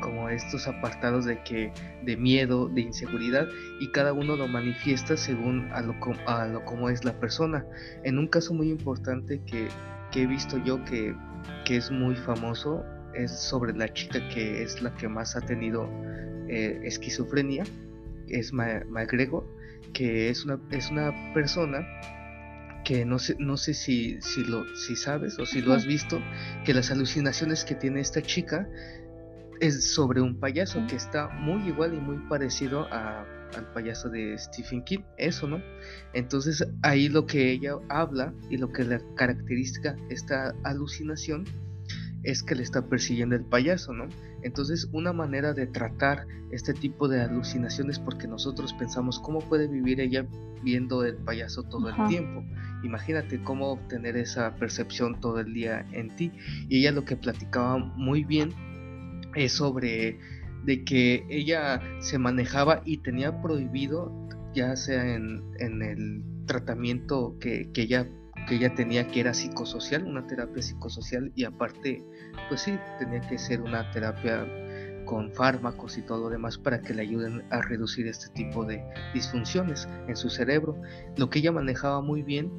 como 0.00 0.28
estos 0.28 0.66
apartados 0.66 1.24
de 1.24 1.42
que 1.42 1.72
de 2.02 2.16
miedo, 2.16 2.68
de 2.68 2.82
inseguridad 2.82 3.48
y 3.78 3.88
cada 3.92 4.12
uno 4.12 4.36
lo 4.36 4.48
manifiesta 4.48 5.16
según 5.16 5.68
a 5.72 5.80
lo, 5.82 5.94
a 6.26 6.46
lo 6.46 6.64
como 6.64 6.88
es 6.88 7.04
la 7.04 7.12
persona. 7.18 7.64
En 8.04 8.18
un 8.18 8.26
caso 8.26 8.54
muy 8.54 8.70
importante 8.70 9.40
que, 9.46 9.68
he 10.14 10.26
visto 10.26 10.58
yo 10.64 10.84
que, 10.84 11.14
que, 11.64 11.76
es 11.76 11.90
muy 11.90 12.16
famoso 12.16 12.84
es 13.14 13.30
sobre 13.30 13.72
la 13.72 13.92
chica 13.92 14.20
que 14.28 14.62
es 14.62 14.82
la 14.82 14.94
que 14.94 15.08
más 15.08 15.36
ha 15.36 15.40
tenido 15.40 15.88
eh, 16.48 16.80
esquizofrenia, 16.84 17.64
es 18.28 18.52
McGregor, 18.52 19.44
que 19.92 20.30
es 20.30 20.44
una, 20.44 20.58
es 20.70 20.90
una 20.90 21.12
persona 21.32 21.86
que 22.84 23.04
no 23.04 23.18
sé, 23.18 23.36
no 23.38 23.56
sé 23.56 23.74
si, 23.74 24.20
si, 24.20 24.44
lo, 24.44 24.64
si 24.74 24.96
sabes 24.96 25.38
o 25.38 25.46
si 25.46 25.60
lo 25.60 25.74
has 25.74 25.86
visto, 25.86 26.20
que 26.64 26.74
las 26.74 26.90
alucinaciones 26.90 27.64
que 27.64 27.74
tiene 27.74 28.00
esta 28.00 28.22
chica 28.22 28.68
es 29.60 29.92
sobre 29.92 30.20
un 30.20 30.40
payaso 30.40 30.84
que 30.88 30.96
está 30.96 31.28
muy 31.28 31.68
igual 31.68 31.94
y 31.94 31.98
muy 31.98 32.16
parecido 32.28 32.86
a, 32.92 33.26
al 33.56 33.72
payaso 33.72 34.08
de 34.08 34.36
Stephen 34.38 34.82
King, 34.84 35.00
eso, 35.18 35.46
¿no? 35.46 35.62
Entonces 36.14 36.66
ahí 36.82 37.08
lo 37.08 37.26
que 37.26 37.52
ella 37.52 37.74
habla 37.88 38.32
y 38.48 38.56
lo 38.56 38.72
que 38.72 38.84
la 38.84 39.00
caracteriza 39.16 39.96
esta 40.08 40.54
alucinación 40.64 41.44
es 42.22 42.42
que 42.42 42.54
le 42.54 42.62
está 42.62 42.86
persiguiendo 42.86 43.36
el 43.36 43.44
payaso, 43.44 43.92
¿no? 43.92 44.06
Entonces 44.42 44.88
una 44.92 45.12
manera 45.12 45.52
de 45.52 45.66
tratar 45.66 46.26
este 46.50 46.74
tipo 46.74 47.08
de 47.08 47.20
alucinaciones 47.22 47.98
porque 47.98 48.26
nosotros 48.26 48.72
pensamos 48.74 49.18
cómo 49.20 49.40
puede 49.40 49.68
vivir 49.68 50.00
ella 50.00 50.26
viendo 50.62 51.04
el 51.04 51.16
payaso 51.16 51.62
todo 51.64 51.88
el 51.88 52.08
tiempo. 52.08 52.44
Imagínate 52.82 53.42
cómo 53.42 53.72
obtener 53.72 54.16
esa 54.16 54.54
percepción 54.56 55.20
todo 55.20 55.40
el 55.40 55.52
día 55.52 55.86
en 55.92 56.14
ti. 56.16 56.32
Y 56.68 56.80
ella 56.80 56.92
lo 56.92 57.04
que 57.04 57.16
platicaba 57.16 57.78
muy 57.78 58.24
bien 58.24 58.52
es 59.34 59.52
sobre 59.52 60.18
de 60.64 60.84
que 60.84 61.24
ella 61.28 61.80
se 62.00 62.18
manejaba 62.18 62.82
y 62.84 62.98
tenía 62.98 63.40
prohibido, 63.40 64.12
ya 64.54 64.76
sea 64.76 65.14
en, 65.14 65.42
el 65.58 66.22
tratamiento 66.46 67.36
que, 67.40 67.70
ella 67.74 68.08
que 68.48 68.56
ella 68.56 68.74
tenía 68.74 69.06
que 69.08 69.20
era 69.20 69.34
psicosocial, 69.34 70.04
una 70.04 70.26
terapia 70.26 70.62
psicosocial 70.62 71.32
y 71.34 71.44
aparte, 71.44 72.02
pues 72.48 72.62
sí, 72.62 72.78
tenía 72.98 73.20
que 73.20 73.38
ser 73.38 73.60
una 73.60 73.90
terapia 73.90 74.46
con 75.04 75.32
fármacos 75.32 75.98
y 75.98 76.02
todo 76.02 76.24
lo 76.24 76.30
demás 76.30 76.58
para 76.58 76.80
que 76.80 76.94
le 76.94 77.02
ayuden 77.02 77.42
a 77.50 77.62
reducir 77.62 78.06
este 78.06 78.28
tipo 78.32 78.64
de 78.64 78.82
disfunciones 79.14 79.88
en 80.08 80.16
su 80.16 80.30
cerebro. 80.30 80.80
Lo 81.16 81.30
que 81.30 81.40
ella 81.40 81.52
manejaba 81.52 82.00
muy 82.00 82.22
bien, 82.22 82.50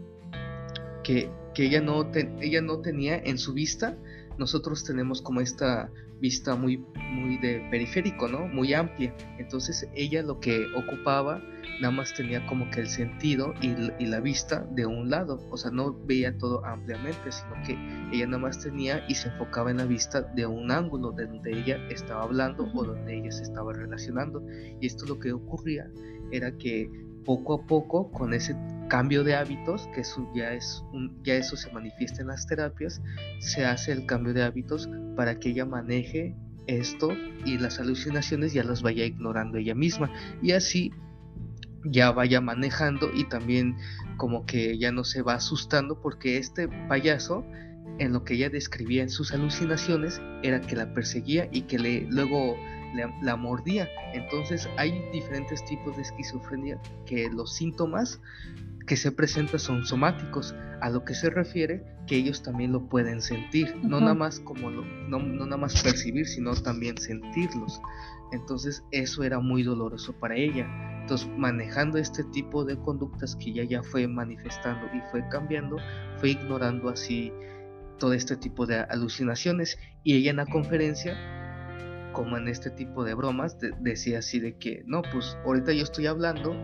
que, 1.03 1.29
que 1.53 1.65
ella, 1.65 1.81
no 1.81 2.09
ella 2.13 2.61
no 2.61 2.79
tenía 2.79 3.17
en 3.17 3.37
su 3.37 3.53
vista, 3.53 3.97
nosotros 4.37 4.83
tenemos 4.83 5.21
como 5.21 5.41
esta 5.41 5.89
vista 6.21 6.55
muy, 6.55 6.77
muy 7.11 7.37
de 7.39 7.67
periférico, 7.71 8.27
¿no? 8.27 8.47
Muy 8.47 8.73
amplia. 8.73 9.13
Entonces 9.39 9.89
ella 9.95 10.21
lo 10.21 10.39
que 10.39 10.65
ocupaba 10.75 11.41
nada 11.81 11.91
más 11.91 12.13
tenía 12.13 12.45
como 12.45 12.69
que 12.69 12.81
el 12.81 12.87
sentido 12.87 13.53
y, 13.61 14.05
la 14.05 14.19
vista 14.19 14.65
de 14.71 14.85
un 14.85 15.09
lado. 15.09 15.39
O 15.49 15.57
sea, 15.57 15.71
no 15.71 15.93
veía 16.05 16.37
todo 16.37 16.63
ampliamente, 16.65 17.31
sino 17.31 17.53
que 17.65 17.73
ella 18.15 18.27
nada 18.27 18.37
más 18.37 18.61
tenía 18.61 19.03
y 19.09 19.15
se 19.15 19.29
enfocaba 19.29 19.71
en 19.71 19.77
la 19.77 19.85
vista 19.85 20.21
de 20.21 20.45
un 20.45 20.71
ángulo 20.71 21.11
de 21.11 21.25
donde 21.25 21.51
ella 21.51 21.77
estaba 21.89 22.23
hablando 22.23 22.69
o 22.73 22.83
donde 22.83 23.17
ella 23.17 23.31
se 23.31 23.43
estaba 23.43 23.73
relacionando. 23.73 24.43
Y 24.79 24.85
esto 24.85 25.05
lo 25.05 25.19
que 25.19 25.33
ocurría 25.33 25.89
era 26.31 26.55
que 26.55 26.89
poco 27.25 27.55
a 27.55 27.65
poco 27.65 28.11
con 28.11 28.33
ese 28.33 28.55
cambio 28.89 29.23
de 29.23 29.35
hábitos, 29.35 29.87
que 29.93 30.01
eso 30.01 30.29
ya 30.35 30.51
ya 31.23 31.35
eso 31.35 31.55
se 31.55 31.71
manifiesta 31.71 32.21
en 32.21 32.27
las 32.27 32.45
terapias, 32.47 33.01
se 33.39 33.65
hace 33.65 33.91
el 33.91 34.05
cambio 34.05 34.33
de 34.33 34.43
hábitos 34.43 34.89
para 35.15 35.39
que 35.39 35.49
ella 35.49 35.65
maneje 35.65 36.35
esto 36.67 37.11
y 37.45 37.57
las 37.57 37.79
alucinaciones 37.79 38.53
ya 38.53 38.63
las 38.63 38.81
vaya 38.81 39.05
ignorando 39.05 39.57
ella 39.57 39.75
misma. 39.75 40.11
Y 40.41 40.51
así 40.51 40.91
ya 41.85 42.11
vaya 42.11 42.41
manejando 42.41 43.09
y 43.13 43.25
también 43.25 43.75
como 44.17 44.45
que 44.45 44.77
ya 44.77 44.91
no 44.91 45.03
se 45.03 45.21
va 45.21 45.35
asustando 45.35 45.99
porque 45.99 46.37
este 46.37 46.67
payaso 46.87 47.43
en 47.97 48.13
lo 48.13 48.23
que 48.23 48.35
ella 48.35 48.49
describía 48.49 49.03
en 49.03 49.09
sus 49.09 49.33
alucinaciones 49.33 50.21
era 50.43 50.61
que 50.61 50.75
la 50.75 50.93
perseguía 50.93 51.49
y 51.51 51.63
que 51.63 51.79
le 51.79 52.01
luego 52.09 52.55
la, 52.93 53.35
mordía. 53.35 53.87
Entonces 54.13 54.69
hay 54.77 55.03
diferentes 55.11 55.63
tipos 55.65 55.95
de 55.95 56.03
esquizofrenia 56.03 56.79
que 57.05 57.29
los 57.29 57.53
síntomas 57.53 58.19
que 58.87 58.97
se 58.97 59.11
presentan 59.11 59.59
son 59.59 59.85
somáticos, 59.85 60.55
a 60.81 60.89
lo 60.89 61.05
que 61.05 61.13
se 61.13 61.29
refiere 61.29 61.83
que 62.07 62.15
ellos 62.15 62.41
también 62.41 62.71
lo 62.71 62.89
pueden 62.89 63.21
sentir, 63.21 63.75
no 63.83 63.99
nada 63.99 64.15
más 64.15 64.39
como 64.39 64.71
no, 64.71 64.83
no 65.07 65.45
nada 65.45 65.57
más 65.57 65.81
percibir, 65.83 66.27
sino 66.27 66.53
también 66.55 66.97
sentirlos. 66.97 67.79
Entonces 68.31 68.83
eso 68.91 69.23
era 69.23 69.39
muy 69.39 69.63
doloroso 69.63 70.13
para 70.13 70.35
ella. 70.35 70.67
Entonces 71.01 71.29
manejando 71.37 71.97
este 71.97 72.23
tipo 72.25 72.65
de 72.65 72.77
conductas 72.77 73.35
que 73.35 73.51
ella 73.51 73.63
ya 73.63 73.83
fue 73.83 74.07
manifestando 74.07 74.87
y 74.95 75.01
fue 75.11 75.27
cambiando, 75.29 75.77
fue 76.17 76.31
ignorando 76.31 76.89
así 76.89 77.31
todo 77.99 78.13
este 78.13 78.35
tipo 78.35 78.65
de 78.65 78.79
alucinaciones 78.79 79.77
y 80.03 80.15
ella 80.15 80.31
en 80.31 80.37
la 80.37 80.45
conferencia 80.47 81.15
como 82.11 82.37
en 82.37 82.47
este 82.47 82.69
tipo 82.69 83.03
de 83.03 83.13
bromas, 83.13 83.57
decía 83.79 84.19
así 84.19 84.39
de 84.39 84.55
que, 84.57 84.83
no, 84.85 85.01
pues 85.11 85.37
ahorita 85.45 85.73
yo 85.73 85.83
estoy 85.83 86.07
hablando, 86.07 86.55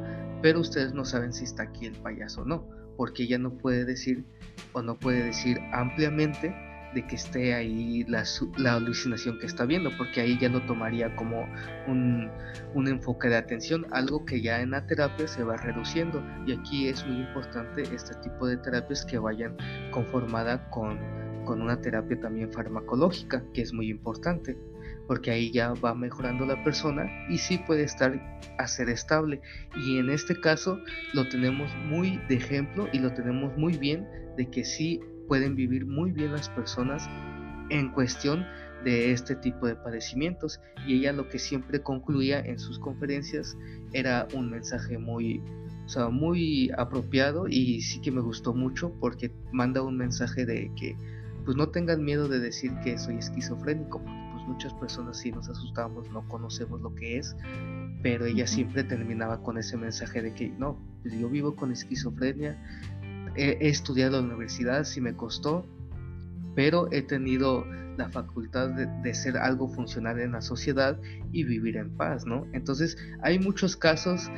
pero 0.41 0.59
ustedes 0.59 0.93
no 0.93 1.05
saben 1.05 1.33
si 1.33 1.43
está 1.43 1.63
aquí 1.63 1.85
el 1.85 1.95
payaso 1.95 2.41
o 2.41 2.45
no, 2.45 2.67
porque 2.95 3.23
ella 3.23 3.37
no 3.37 3.51
puede 3.57 3.85
decir 3.85 4.25
o 4.73 4.81
no 4.81 4.97
puede 4.97 5.23
decir 5.23 5.59
ampliamente 5.71 6.53
de 6.93 7.05
que 7.05 7.15
esté 7.15 7.53
ahí 7.53 8.03
la, 8.07 8.23
la 8.57 8.75
alucinación 8.75 9.39
que 9.39 9.45
está 9.45 9.65
viendo, 9.65 9.91
porque 9.97 10.21
ahí 10.21 10.37
ya 10.39 10.49
lo 10.49 10.61
tomaría 10.65 11.15
como 11.15 11.47
un, 11.87 12.29
un, 12.73 12.87
enfoque 12.87 13.27
de 13.27 13.35
atención, 13.35 13.85
algo 13.91 14.25
que 14.25 14.41
ya 14.41 14.61
en 14.61 14.71
la 14.71 14.85
terapia 14.87 15.27
se 15.27 15.43
va 15.43 15.57
reduciendo. 15.57 16.23
Y 16.45 16.53
aquí 16.53 16.87
es 16.87 17.05
muy 17.05 17.21
importante 17.21 17.83
este 17.83 18.15
tipo 18.21 18.47
de 18.47 18.57
terapias 18.57 19.05
que 19.05 19.17
vayan 19.17 19.57
conformada 19.91 20.69
con, 20.69 20.97
con 21.47 21.61
una 21.61 21.81
terapia 21.81 22.19
también 22.19 22.51
farmacológica, 22.51 23.43
que 23.53 23.61
es 23.61 23.73
muy 23.73 23.89
importante 23.89 24.57
porque 25.07 25.31
ahí 25.31 25.51
ya 25.51 25.73
va 25.73 25.95
mejorando 25.95 26.45
la 26.45 26.61
persona 26.63 27.09
y 27.29 27.37
sí 27.37 27.57
puede 27.65 27.83
estar 27.83 28.21
a 28.57 28.67
ser 28.67 28.89
estable. 28.89 29.41
Y 29.77 29.97
en 29.97 30.09
este 30.09 30.39
caso 30.39 30.79
lo 31.13 31.27
tenemos 31.29 31.73
muy 31.85 32.19
de 32.27 32.35
ejemplo 32.35 32.87
y 32.91 32.99
lo 32.99 33.13
tenemos 33.13 33.57
muy 33.57 33.77
bien 33.77 34.05
de 34.35 34.49
que 34.49 34.65
sí 34.65 34.99
pueden 35.27 35.55
vivir 35.55 35.85
muy 35.85 36.11
bien 36.11 36.33
las 36.33 36.49
personas 36.49 37.09
en 37.69 37.89
cuestión 37.91 38.45
de 38.83 39.11
este 39.11 39.35
tipo 39.35 39.65
de 39.65 39.75
padecimientos 39.75 40.59
y 40.85 40.99
ella 40.99 41.11
lo 41.13 41.27
que 41.29 41.39
siempre 41.39 41.81
concluía 41.81 42.39
en 42.39 42.59
sus 42.59 42.77
conferencias 42.77 43.57
era 43.93 44.27
un 44.33 44.51
mensaje 44.51 44.97
muy 44.97 45.41
o 45.87 45.89
sea, 45.89 46.09
muy 46.09 46.69
apropiado 46.77 47.47
y 47.47 47.79
sí 47.79 48.01
que 48.01 48.11
me 48.11 48.19
gustó 48.19 48.53
mucho 48.53 48.91
porque 48.99 49.31
manda 49.53 49.81
un 49.81 49.95
mensaje 49.95 50.45
de 50.45 50.69
que 50.75 50.97
pues 51.47 51.57
no 51.57 51.69
tengan 51.69 52.05
miedo 52.05 52.27
de 52.27 52.39
decir 52.39 52.71
que 52.83 52.99
soy 52.99 53.15
esquizofrénico 53.15 54.03
muchas 54.47 54.73
personas 54.73 55.17
sí 55.17 55.31
nos 55.31 55.49
asustamos, 55.49 56.09
no 56.11 56.27
conocemos 56.27 56.81
lo 56.81 56.95
que 56.95 57.17
es, 57.17 57.35
pero 58.01 58.25
ella 58.25 58.47
siempre 58.47 58.83
terminaba 58.83 59.43
con 59.43 59.57
ese 59.57 59.77
mensaje 59.77 60.21
de 60.21 60.33
que 60.33 60.49
no, 60.49 60.79
pues 61.03 61.13
yo 61.19 61.29
vivo 61.29 61.55
con 61.55 61.71
esquizofrenia, 61.71 62.57
he, 63.35 63.57
estudiado 63.67 64.17
en 64.19 64.27
la 64.27 64.33
universidad, 64.33 64.83
sí 64.85 65.01
me 65.01 65.13
costó, 65.13 65.65
pero 66.55 66.87
he 66.91 67.01
tenido 67.01 67.65
la 67.97 68.09
facultad 68.09 68.69
de, 68.69 68.87
de, 69.03 69.13
ser 69.13 69.37
algo 69.37 69.67
funcional 69.67 70.19
en 70.19 70.31
la 70.31 70.41
sociedad 70.41 70.99
y 71.31 71.43
vivir 71.43 71.77
en 71.77 71.95
paz, 71.97 72.25
¿no? 72.25 72.47
Entonces 72.53 72.97
hay 73.21 73.39
muchos 73.39 73.75
casos 73.75 74.31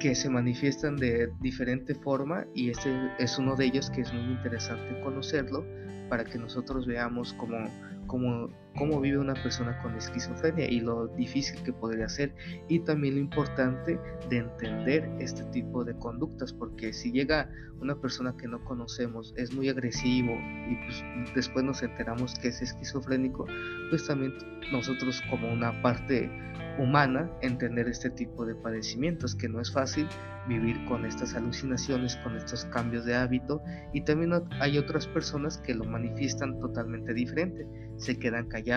que 0.00 0.14
se 0.14 0.30
manifiestan 0.30 0.96
de 0.96 1.30
diferente 1.40 1.94
forma 1.94 2.46
y 2.54 2.70
este 2.70 2.90
es 3.18 3.38
uno 3.38 3.56
de 3.56 3.66
ellos 3.66 3.90
que 3.90 4.02
es 4.02 4.12
muy 4.12 4.32
interesante 4.32 5.00
conocerlo 5.02 5.64
para 6.08 6.24
que 6.24 6.38
nosotros 6.38 6.86
veamos 6.86 7.32
cómo, 7.34 7.68
cómo, 8.06 8.50
cómo 8.76 9.00
vive 9.00 9.18
una 9.18 9.34
persona 9.34 9.78
con 9.82 9.94
esquizofrenia 9.96 10.70
y 10.70 10.80
lo 10.80 11.08
difícil 11.08 11.62
que 11.62 11.72
podría 11.72 12.08
ser 12.08 12.34
y 12.68 12.80
también 12.80 13.14
lo 13.14 13.20
importante 13.20 13.98
de 14.28 14.38
entender 14.38 15.10
este 15.18 15.44
tipo 15.44 15.84
de 15.84 15.96
conductas 15.96 16.52
porque 16.52 16.92
si 16.92 17.10
llega 17.10 17.50
una 17.80 18.00
persona 18.00 18.36
que 18.36 18.48
no 18.48 18.62
conocemos 18.64 19.34
es 19.36 19.52
muy 19.52 19.68
agresivo 19.68 20.32
y 20.68 20.76
pues 20.84 21.04
después 21.34 21.64
nos 21.64 21.82
enteramos 21.82 22.34
que 22.38 22.48
es 22.48 22.62
esquizofrénico 22.62 23.46
pues 23.90 24.06
también 24.06 24.34
nosotros 24.72 25.22
como 25.30 25.52
una 25.52 25.80
parte 25.82 26.30
humana 26.78 27.30
entender 27.42 27.88
este 27.88 28.10
tipo 28.10 28.46
de 28.46 28.54
padecimientos, 28.54 29.34
que 29.34 29.48
no 29.48 29.60
es 29.60 29.72
fácil 29.72 30.06
vivir 30.48 30.82
con 30.86 31.04
estas 31.04 31.34
alucinaciones, 31.34 32.16
con 32.16 32.36
estos 32.36 32.64
cambios 32.66 33.04
de 33.04 33.14
hábito 33.14 33.60
y 33.92 34.02
también 34.02 34.32
hay 34.60 34.78
otras 34.78 35.06
personas 35.06 35.58
que 35.58 35.74
lo 35.74 35.84
manifiestan 35.84 36.58
totalmente 36.58 37.12
diferente, 37.12 37.66
se 37.96 38.18
quedan 38.18 38.48
callados, 38.48 38.67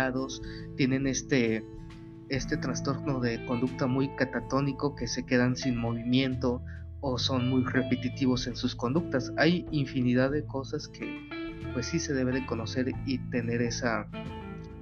tienen 0.75 1.08
este 1.08 1.63
este 2.30 2.56
trastorno 2.56 3.19
de 3.19 3.45
conducta 3.45 3.88
muy 3.88 4.08
catatónico 4.15 4.95
que 4.95 5.08
se 5.08 5.25
quedan 5.25 5.58
sin 5.58 5.75
movimiento 5.75 6.62
o 7.01 7.17
son 7.17 7.49
muy 7.49 7.63
repetitivos 7.65 8.47
en 8.47 8.56
sus 8.56 8.73
conductas. 8.73 9.34
Hay 9.38 9.65
infinidad 9.71 10.32
de 10.32 10.45
cosas 10.45 10.88
que 10.88 11.06
pues 11.73 11.88
sí 11.88 11.99
se 11.99 12.13
debe 12.13 12.32
de 12.32 12.45
conocer 12.45 12.89
y 13.06 13.17
tener 13.32 13.62
esa 13.62 14.08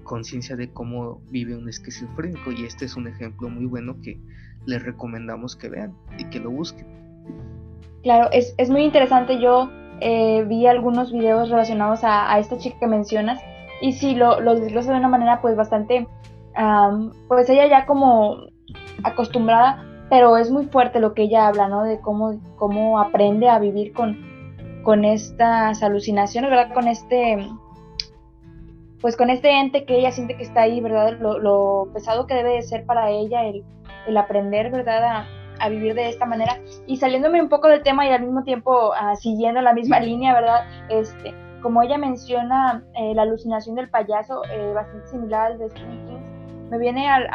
conciencia 0.03 0.55
de 0.55 0.71
cómo 0.71 1.21
vive 1.31 1.55
un 1.55 1.67
esquizofrénico 1.67 2.51
y 2.51 2.65
este 2.65 2.85
es 2.85 2.95
un 2.95 3.07
ejemplo 3.07 3.49
muy 3.49 3.65
bueno 3.65 3.99
que 4.01 4.19
les 4.65 4.83
recomendamos 4.83 5.55
que 5.55 5.69
vean 5.69 5.95
y 6.17 6.25
que 6.25 6.39
lo 6.39 6.51
busquen. 6.51 6.85
Claro, 8.03 8.29
es, 8.31 8.53
es 8.57 8.69
muy 8.69 8.83
interesante. 8.83 9.41
Yo 9.41 9.69
eh, 10.01 10.45
vi 10.47 10.65
algunos 10.67 11.11
videos 11.11 11.49
relacionados 11.49 12.01
a, 12.03 12.37
esta 12.39 12.57
chica 12.57 12.77
que 12.79 12.87
mencionas 12.87 13.41
y 13.81 13.93
sí, 13.93 14.15
lo, 14.15 14.39
lo 14.41 14.55
desglosa 14.55 14.91
de 14.91 14.99
una 14.99 15.07
manera 15.07 15.41
pues 15.41 15.55
bastante, 15.55 16.07
pues 17.27 17.49
ella 17.49 17.67
ya 17.67 17.85
como 17.85 18.37
acostumbrada, 19.03 19.85
pero 20.09 20.37
es 20.37 20.51
muy 20.51 20.65
fuerte 20.65 20.99
lo 20.99 21.13
que 21.13 21.23
ella 21.23 21.47
habla, 21.47 21.67
¿no? 21.67 21.83
De 21.83 21.99
cómo, 21.99 22.39
cómo 22.57 22.99
aprende 22.99 23.47
a 23.47 23.59
vivir 23.59 23.93
con, 23.93 24.17
con 24.83 25.05
estas 25.05 25.83
alucinaciones, 25.83 26.49
¿verdad? 26.49 26.73
Con 26.73 26.87
este 26.87 27.37
pues 29.01 29.15
con 29.15 29.29
este 29.29 29.49
ente 29.49 29.85
que 29.85 29.97
ella 29.97 30.11
siente 30.11 30.35
que 30.35 30.43
está 30.43 30.61
ahí, 30.61 30.81
¿verdad? 30.81 31.17
Lo, 31.19 31.87
pesado 31.93 32.27
que 32.27 32.33
debe 32.33 32.55
de 32.55 32.61
ser 32.61 32.85
para 32.85 33.09
ella 33.09 33.45
el, 33.45 33.63
aprender, 34.17 34.71
¿verdad? 34.71 35.25
A, 35.59 35.69
vivir 35.69 35.93
de 35.93 36.09
esta 36.09 36.25
manera. 36.25 36.59
Y 36.87 36.97
saliéndome 36.97 37.41
un 37.41 37.49
poco 37.49 37.67
del 37.67 37.83
tema 37.83 38.05
y 38.07 38.11
al 38.11 38.23
mismo 38.23 38.43
tiempo 38.43 38.93
ah, 38.93 39.15
siguiendo 39.15 39.61
la 39.61 39.73
misma 39.73 39.99
línea, 39.99 40.33
¿verdad? 40.33 40.65
Este, 40.89 41.33
como 41.61 41.81
ella 41.81 41.97
menciona 41.97 42.83
eh, 42.95 43.13
la 43.13 43.23
alucinación 43.23 43.75
del 43.75 43.89
payaso, 43.89 44.43
eh, 44.45 44.73
bastante 44.73 45.07
similar 45.07 45.51
al 45.51 45.59
de 45.59 45.69
Stephen 45.69 46.39
me 46.69 46.77
viene 46.77 47.09
al, 47.09 47.27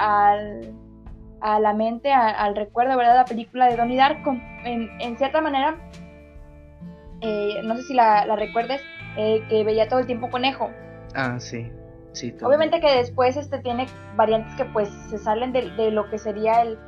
a 1.40 1.58
la 1.58 1.74
mente, 1.74 2.12
al 2.12 2.54
recuerdo, 2.54 2.96
¿verdad? 2.96 3.16
La 3.16 3.24
película 3.24 3.66
de 3.66 3.76
Donnie 3.76 3.96
Darko. 3.96 4.30
En, 4.64 4.88
en 5.00 5.18
cierta 5.18 5.40
manera, 5.40 5.76
eh, 7.20 7.60
no 7.64 7.74
sé 7.76 7.82
si 7.82 7.94
la, 7.94 8.24
la 8.26 8.36
recuerdes, 8.36 8.80
que 9.16 9.64
veía 9.64 9.88
todo 9.88 9.98
el 9.98 10.06
tiempo 10.06 10.30
conejo. 10.30 10.70
Ah, 11.16 11.40
sí. 11.40 11.68
Sí, 12.14 12.32
Obviamente 12.44 12.80
que 12.80 12.98
después 12.98 13.36
este 13.36 13.58
tiene 13.58 13.86
variantes 14.14 14.54
que 14.54 14.64
pues 14.66 14.88
se 15.10 15.18
salen 15.18 15.52
de, 15.52 15.90
lo 15.90 16.08
que 16.10 16.18
sería 16.18 16.62
el, 16.62 16.78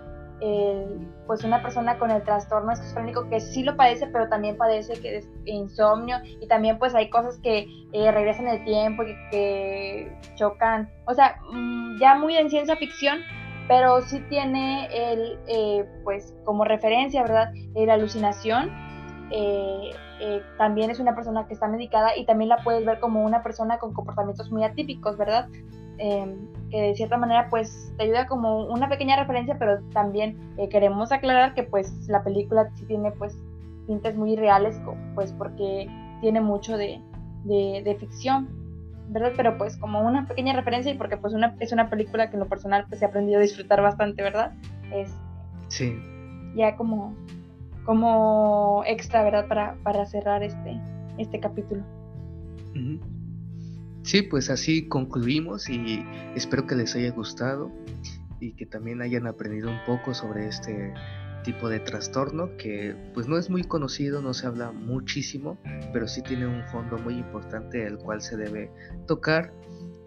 pues 1.26 1.44
una 1.44 1.62
persona 1.62 1.98
con 1.98 2.10
el 2.10 2.22
trastorno 2.22 2.72
esquizofrénico 2.72 3.28
que 3.28 3.40
sí 3.40 3.62
lo 3.62 3.76
padece, 3.76 4.06
pero 4.08 4.28
también 4.28 4.56
padece 4.56 5.00
que 5.00 5.16
es 5.18 5.28
insomnio 5.44 6.18
y 6.40 6.46
también 6.46 6.78
pues 6.78 6.94
hay 6.94 7.08
cosas 7.08 7.38
que 7.42 7.66
eh, 7.92 8.12
regresan 8.12 8.46
el 8.48 8.64
tiempo 8.64 9.02
y 9.02 9.16
que, 9.30 10.12
chocan, 10.36 10.90
o 11.06 11.14
sea, 11.14 11.36
mm, 11.52 11.98
ya 11.98 12.16
muy 12.16 12.36
en 12.36 12.50
ciencia 12.50 12.76
ficción, 12.76 13.20
pero 13.66 14.02
sí 14.02 14.20
tiene 14.28 14.88
el, 14.92 15.38
eh, 15.48 15.84
pues 16.04 16.34
como 16.44 16.64
referencia, 16.64 17.22
¿verdad? 17.22 17.52
La 17.74 17.94
alucinación. 17.94 18.70
Eh, 19.30 19.90
también 20.56 20.90
es 20.90 20.98
una 20.98 21.14
persona 21.14 21.46
que 21.46 21.54
está 21.54 21.68
medicada 21.68 22.16
y 22.16 22.24
también 22.24 22.48
la 22.48 22.62
puedes 22.62 22.86
ver 22.86 23.00
como 23.00 23.22
una 23.22 23.42
persona 23.42 23.78
con 23.78 23.92
comportamientos 23.92 24.50
muy 24.50 24.64
atípicos, 24.64 25.18
¿verdad? 25.18 25.48
Em, 25.98 26.36
que 26.70 26.82
de 26.82 26.94
cierta 26.94 27.16
manera 27.16 27.48
pues 27.48 27.92
te 27.96 28.04
ayuda 28.04 28.26
como 28.26 28.66
una 28.66 28.88
pequeña 28.88 29.16
referencia, 29.16 29.56
pero 29.58 29.80
también 29.92 30.36
eh, 30.58 30.68
queremos 30.68 31.10
aclarar 31.12 31.54
que 31.54 31.62
pues 31.62 31.90
la 32.08 32.22
película 32.22 32.68
sí 32.74 32.84
tiene 32.84 33.12
pues 33.12 33.38
tintes 33.86 34.16
muy 34.16 34.36
reales, 34.36 34.78
pues 35.14 35.32
porque 35.32 35.88
tiene 36.20 36.40
mucho 36.40 36.76
de, 36.76 37.00
de, 37.44 37.96
ficción, 37.98 38.48
¿verdad? 39.08 39.32
Pero 39.36 39.56
pues 39.56 39.76
como 39.76 40.00
una 40.00 40.26
pequeña 40.26 40.54
referencia 40.54 40.92
y 40.92 40.98
porque 40.98 41.16
pues 41.16 41.32
una, 41.32 41.56
es 41.60 41.72
una 41.72 41.88
película 41.88 42.28
que 42.28 42.36
en 42.36 42.40
lo 42.40 42.48
personal 42.48 42.84
pues 42.88 43.00
he 43.00 43.06
aprendido 43.06 43.38
a 43.38 43.42
disfrutar 43.42 43.80
bastante, 43.80 44.22
¿verdad? 44.22 44.52
Es 44.92 45.14
sí. 45.68 45.96
ya 46.56 46.76
como, 46.76 47.14
como 47.84 48.82
extra, 48.86 49.22
¿verdad? 49.22 49.46
Para, 49.46 49.76
para 49.82 50.04
cerrar 50.04 50.42
este, 50.42 50.78
este 51.16 51.40
capítulo. 51.40 51.82
Sí, 54.06 54.22
pues 54.22 54.50
así 54.50 54.86
concluimos 54.86 55.68
y 55.68 56.04
espero 56.36 56.64
que 56.64 56.76
les 56.76 56.94
haya 56.94 57.10
gustado 57.10 57.72
y 58.38 58.52
que 58.52 58.64
también 58.64 59.02
hayan 59.02 59.26
aprendido 59.26 59.68
un 59.68 59.84
poco 59.84 60.14
sobre 60.14 60.46
este 60.46 60.94
tipo 61.42 61.68
de 61.68 61.80
trastorno 61.80 62.56
que 62.56 62.94
pues 63.14 63.26
no 63.26 63.36
es 63.36 63.50
muy 63.50 63.64
conocido, 63.64 64.22
no 64.22 64.32
se 64.32 64.46
habla 64.46 64.70
muchísimo, 64.70 65.58
pero 65.92 66.06
sí 66.06 66.22
tiene 66.22 66.46
un 66.46 66.62
fondo 66.68 66.98
muy 66.98 67.14
importante 67.14 67.84
el 67.84 67.98
cual 67.98 68.22
se 68.22 68.36
debe 68.36 68.70
tocar 69.08 69.52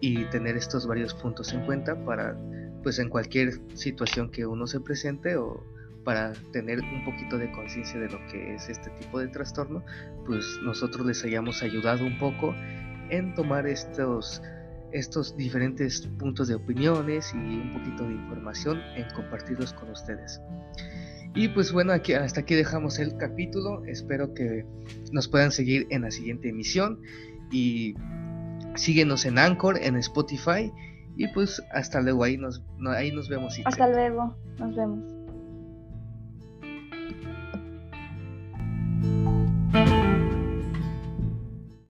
y 0.00 0.24
tener 0.30 0.56
estos 0.56 0.86
varios 0.86 1.12
puntos 1.12 1.52
en 1.52 1.66
cuenta 1.66 2.02
para 2.06 2.40
pues 2.82 2.98
en 3.00 3.10
cualquier 3.10 3.60
situación 3.74 4.30
que 4.30 4.46
uno 4.46 4.66
se 4.66 4.80
presente 4.80 5.36
o 5.36 5.62
para 6.04 6.32
tener 6.54 6.80
un 6.80 7.04
poquito 7.04 7.36
de 7.36 7.52
conciencia 7.52 8.00
de 8.00 8.08
lo 8.08 8.18
que 8.28 8.54
es 8.54 8.66
este 8.70 8.88
tipo 8.98 9.18
de 9.18 9.28
trastorno, 9.28 9.84
pues 10.24 10.46
nosotros 10.62 11.04
les 11.04 11.22
hayamos 11.22 11.62
ayudado 11.62 12.06
un 12.06 12.18
poco 12.18 12.54
en 13.10 13.34
tomar 13.34 13.66
estos, 13.66 14.42
estos 14.92 15.36
diferentes 15.36 16.06
puntos 16.18 16.48
de 16.48 16.54
opiniones 16.54 17.32
y 17.34 17.36
un 17.36 17.72
poquito 17.72 18.04
de 18.04 18.14
información 18.14 18.80
en 18.96 19.06
compartirlos 19.14 19.72
con 19.72 19.90
ustedes. 19.90 20.40
Y 21.34 21.48
pues 21.48 21.72
bueno, 21.72 21.92
aquí, 21.92 22.12
hasta 22.12 22.40
aquí 22.40 22.54
dejamos 22.54 22.98
el 22.98 23.16
capítulo. 23.16 23.84
Espero 23.84 24.34
que 24.34 24.66
nos 25.12 25.28
puedan 25.28 25.52
seguir 25.52 25.86
en 25.90 26.02
la 26.02 26.10
siguiente 26.10 26.48
emisión. 26.48 27.00
Y 27.52 27.94
síguenos 28.74 29.24
en 29.24 29.38
Anchor, 29.38 29.78
en 29.80 29.96
Spotify. 29.96 30.72
Y 31.16 31.28
pues 31.28 31.62
hasta 31.72 32.00
luego, 32.00 32.24
ahí 32.24 32.36
nos, 32.36 32.62
ahí 32.88 33.12
nos 33.12 33.28
vemos. 33.28 33.60
Hasta 33.64 33.88
luego, 33.88 34.34
nos 34.58 34.74
vemos. 34.74 35.09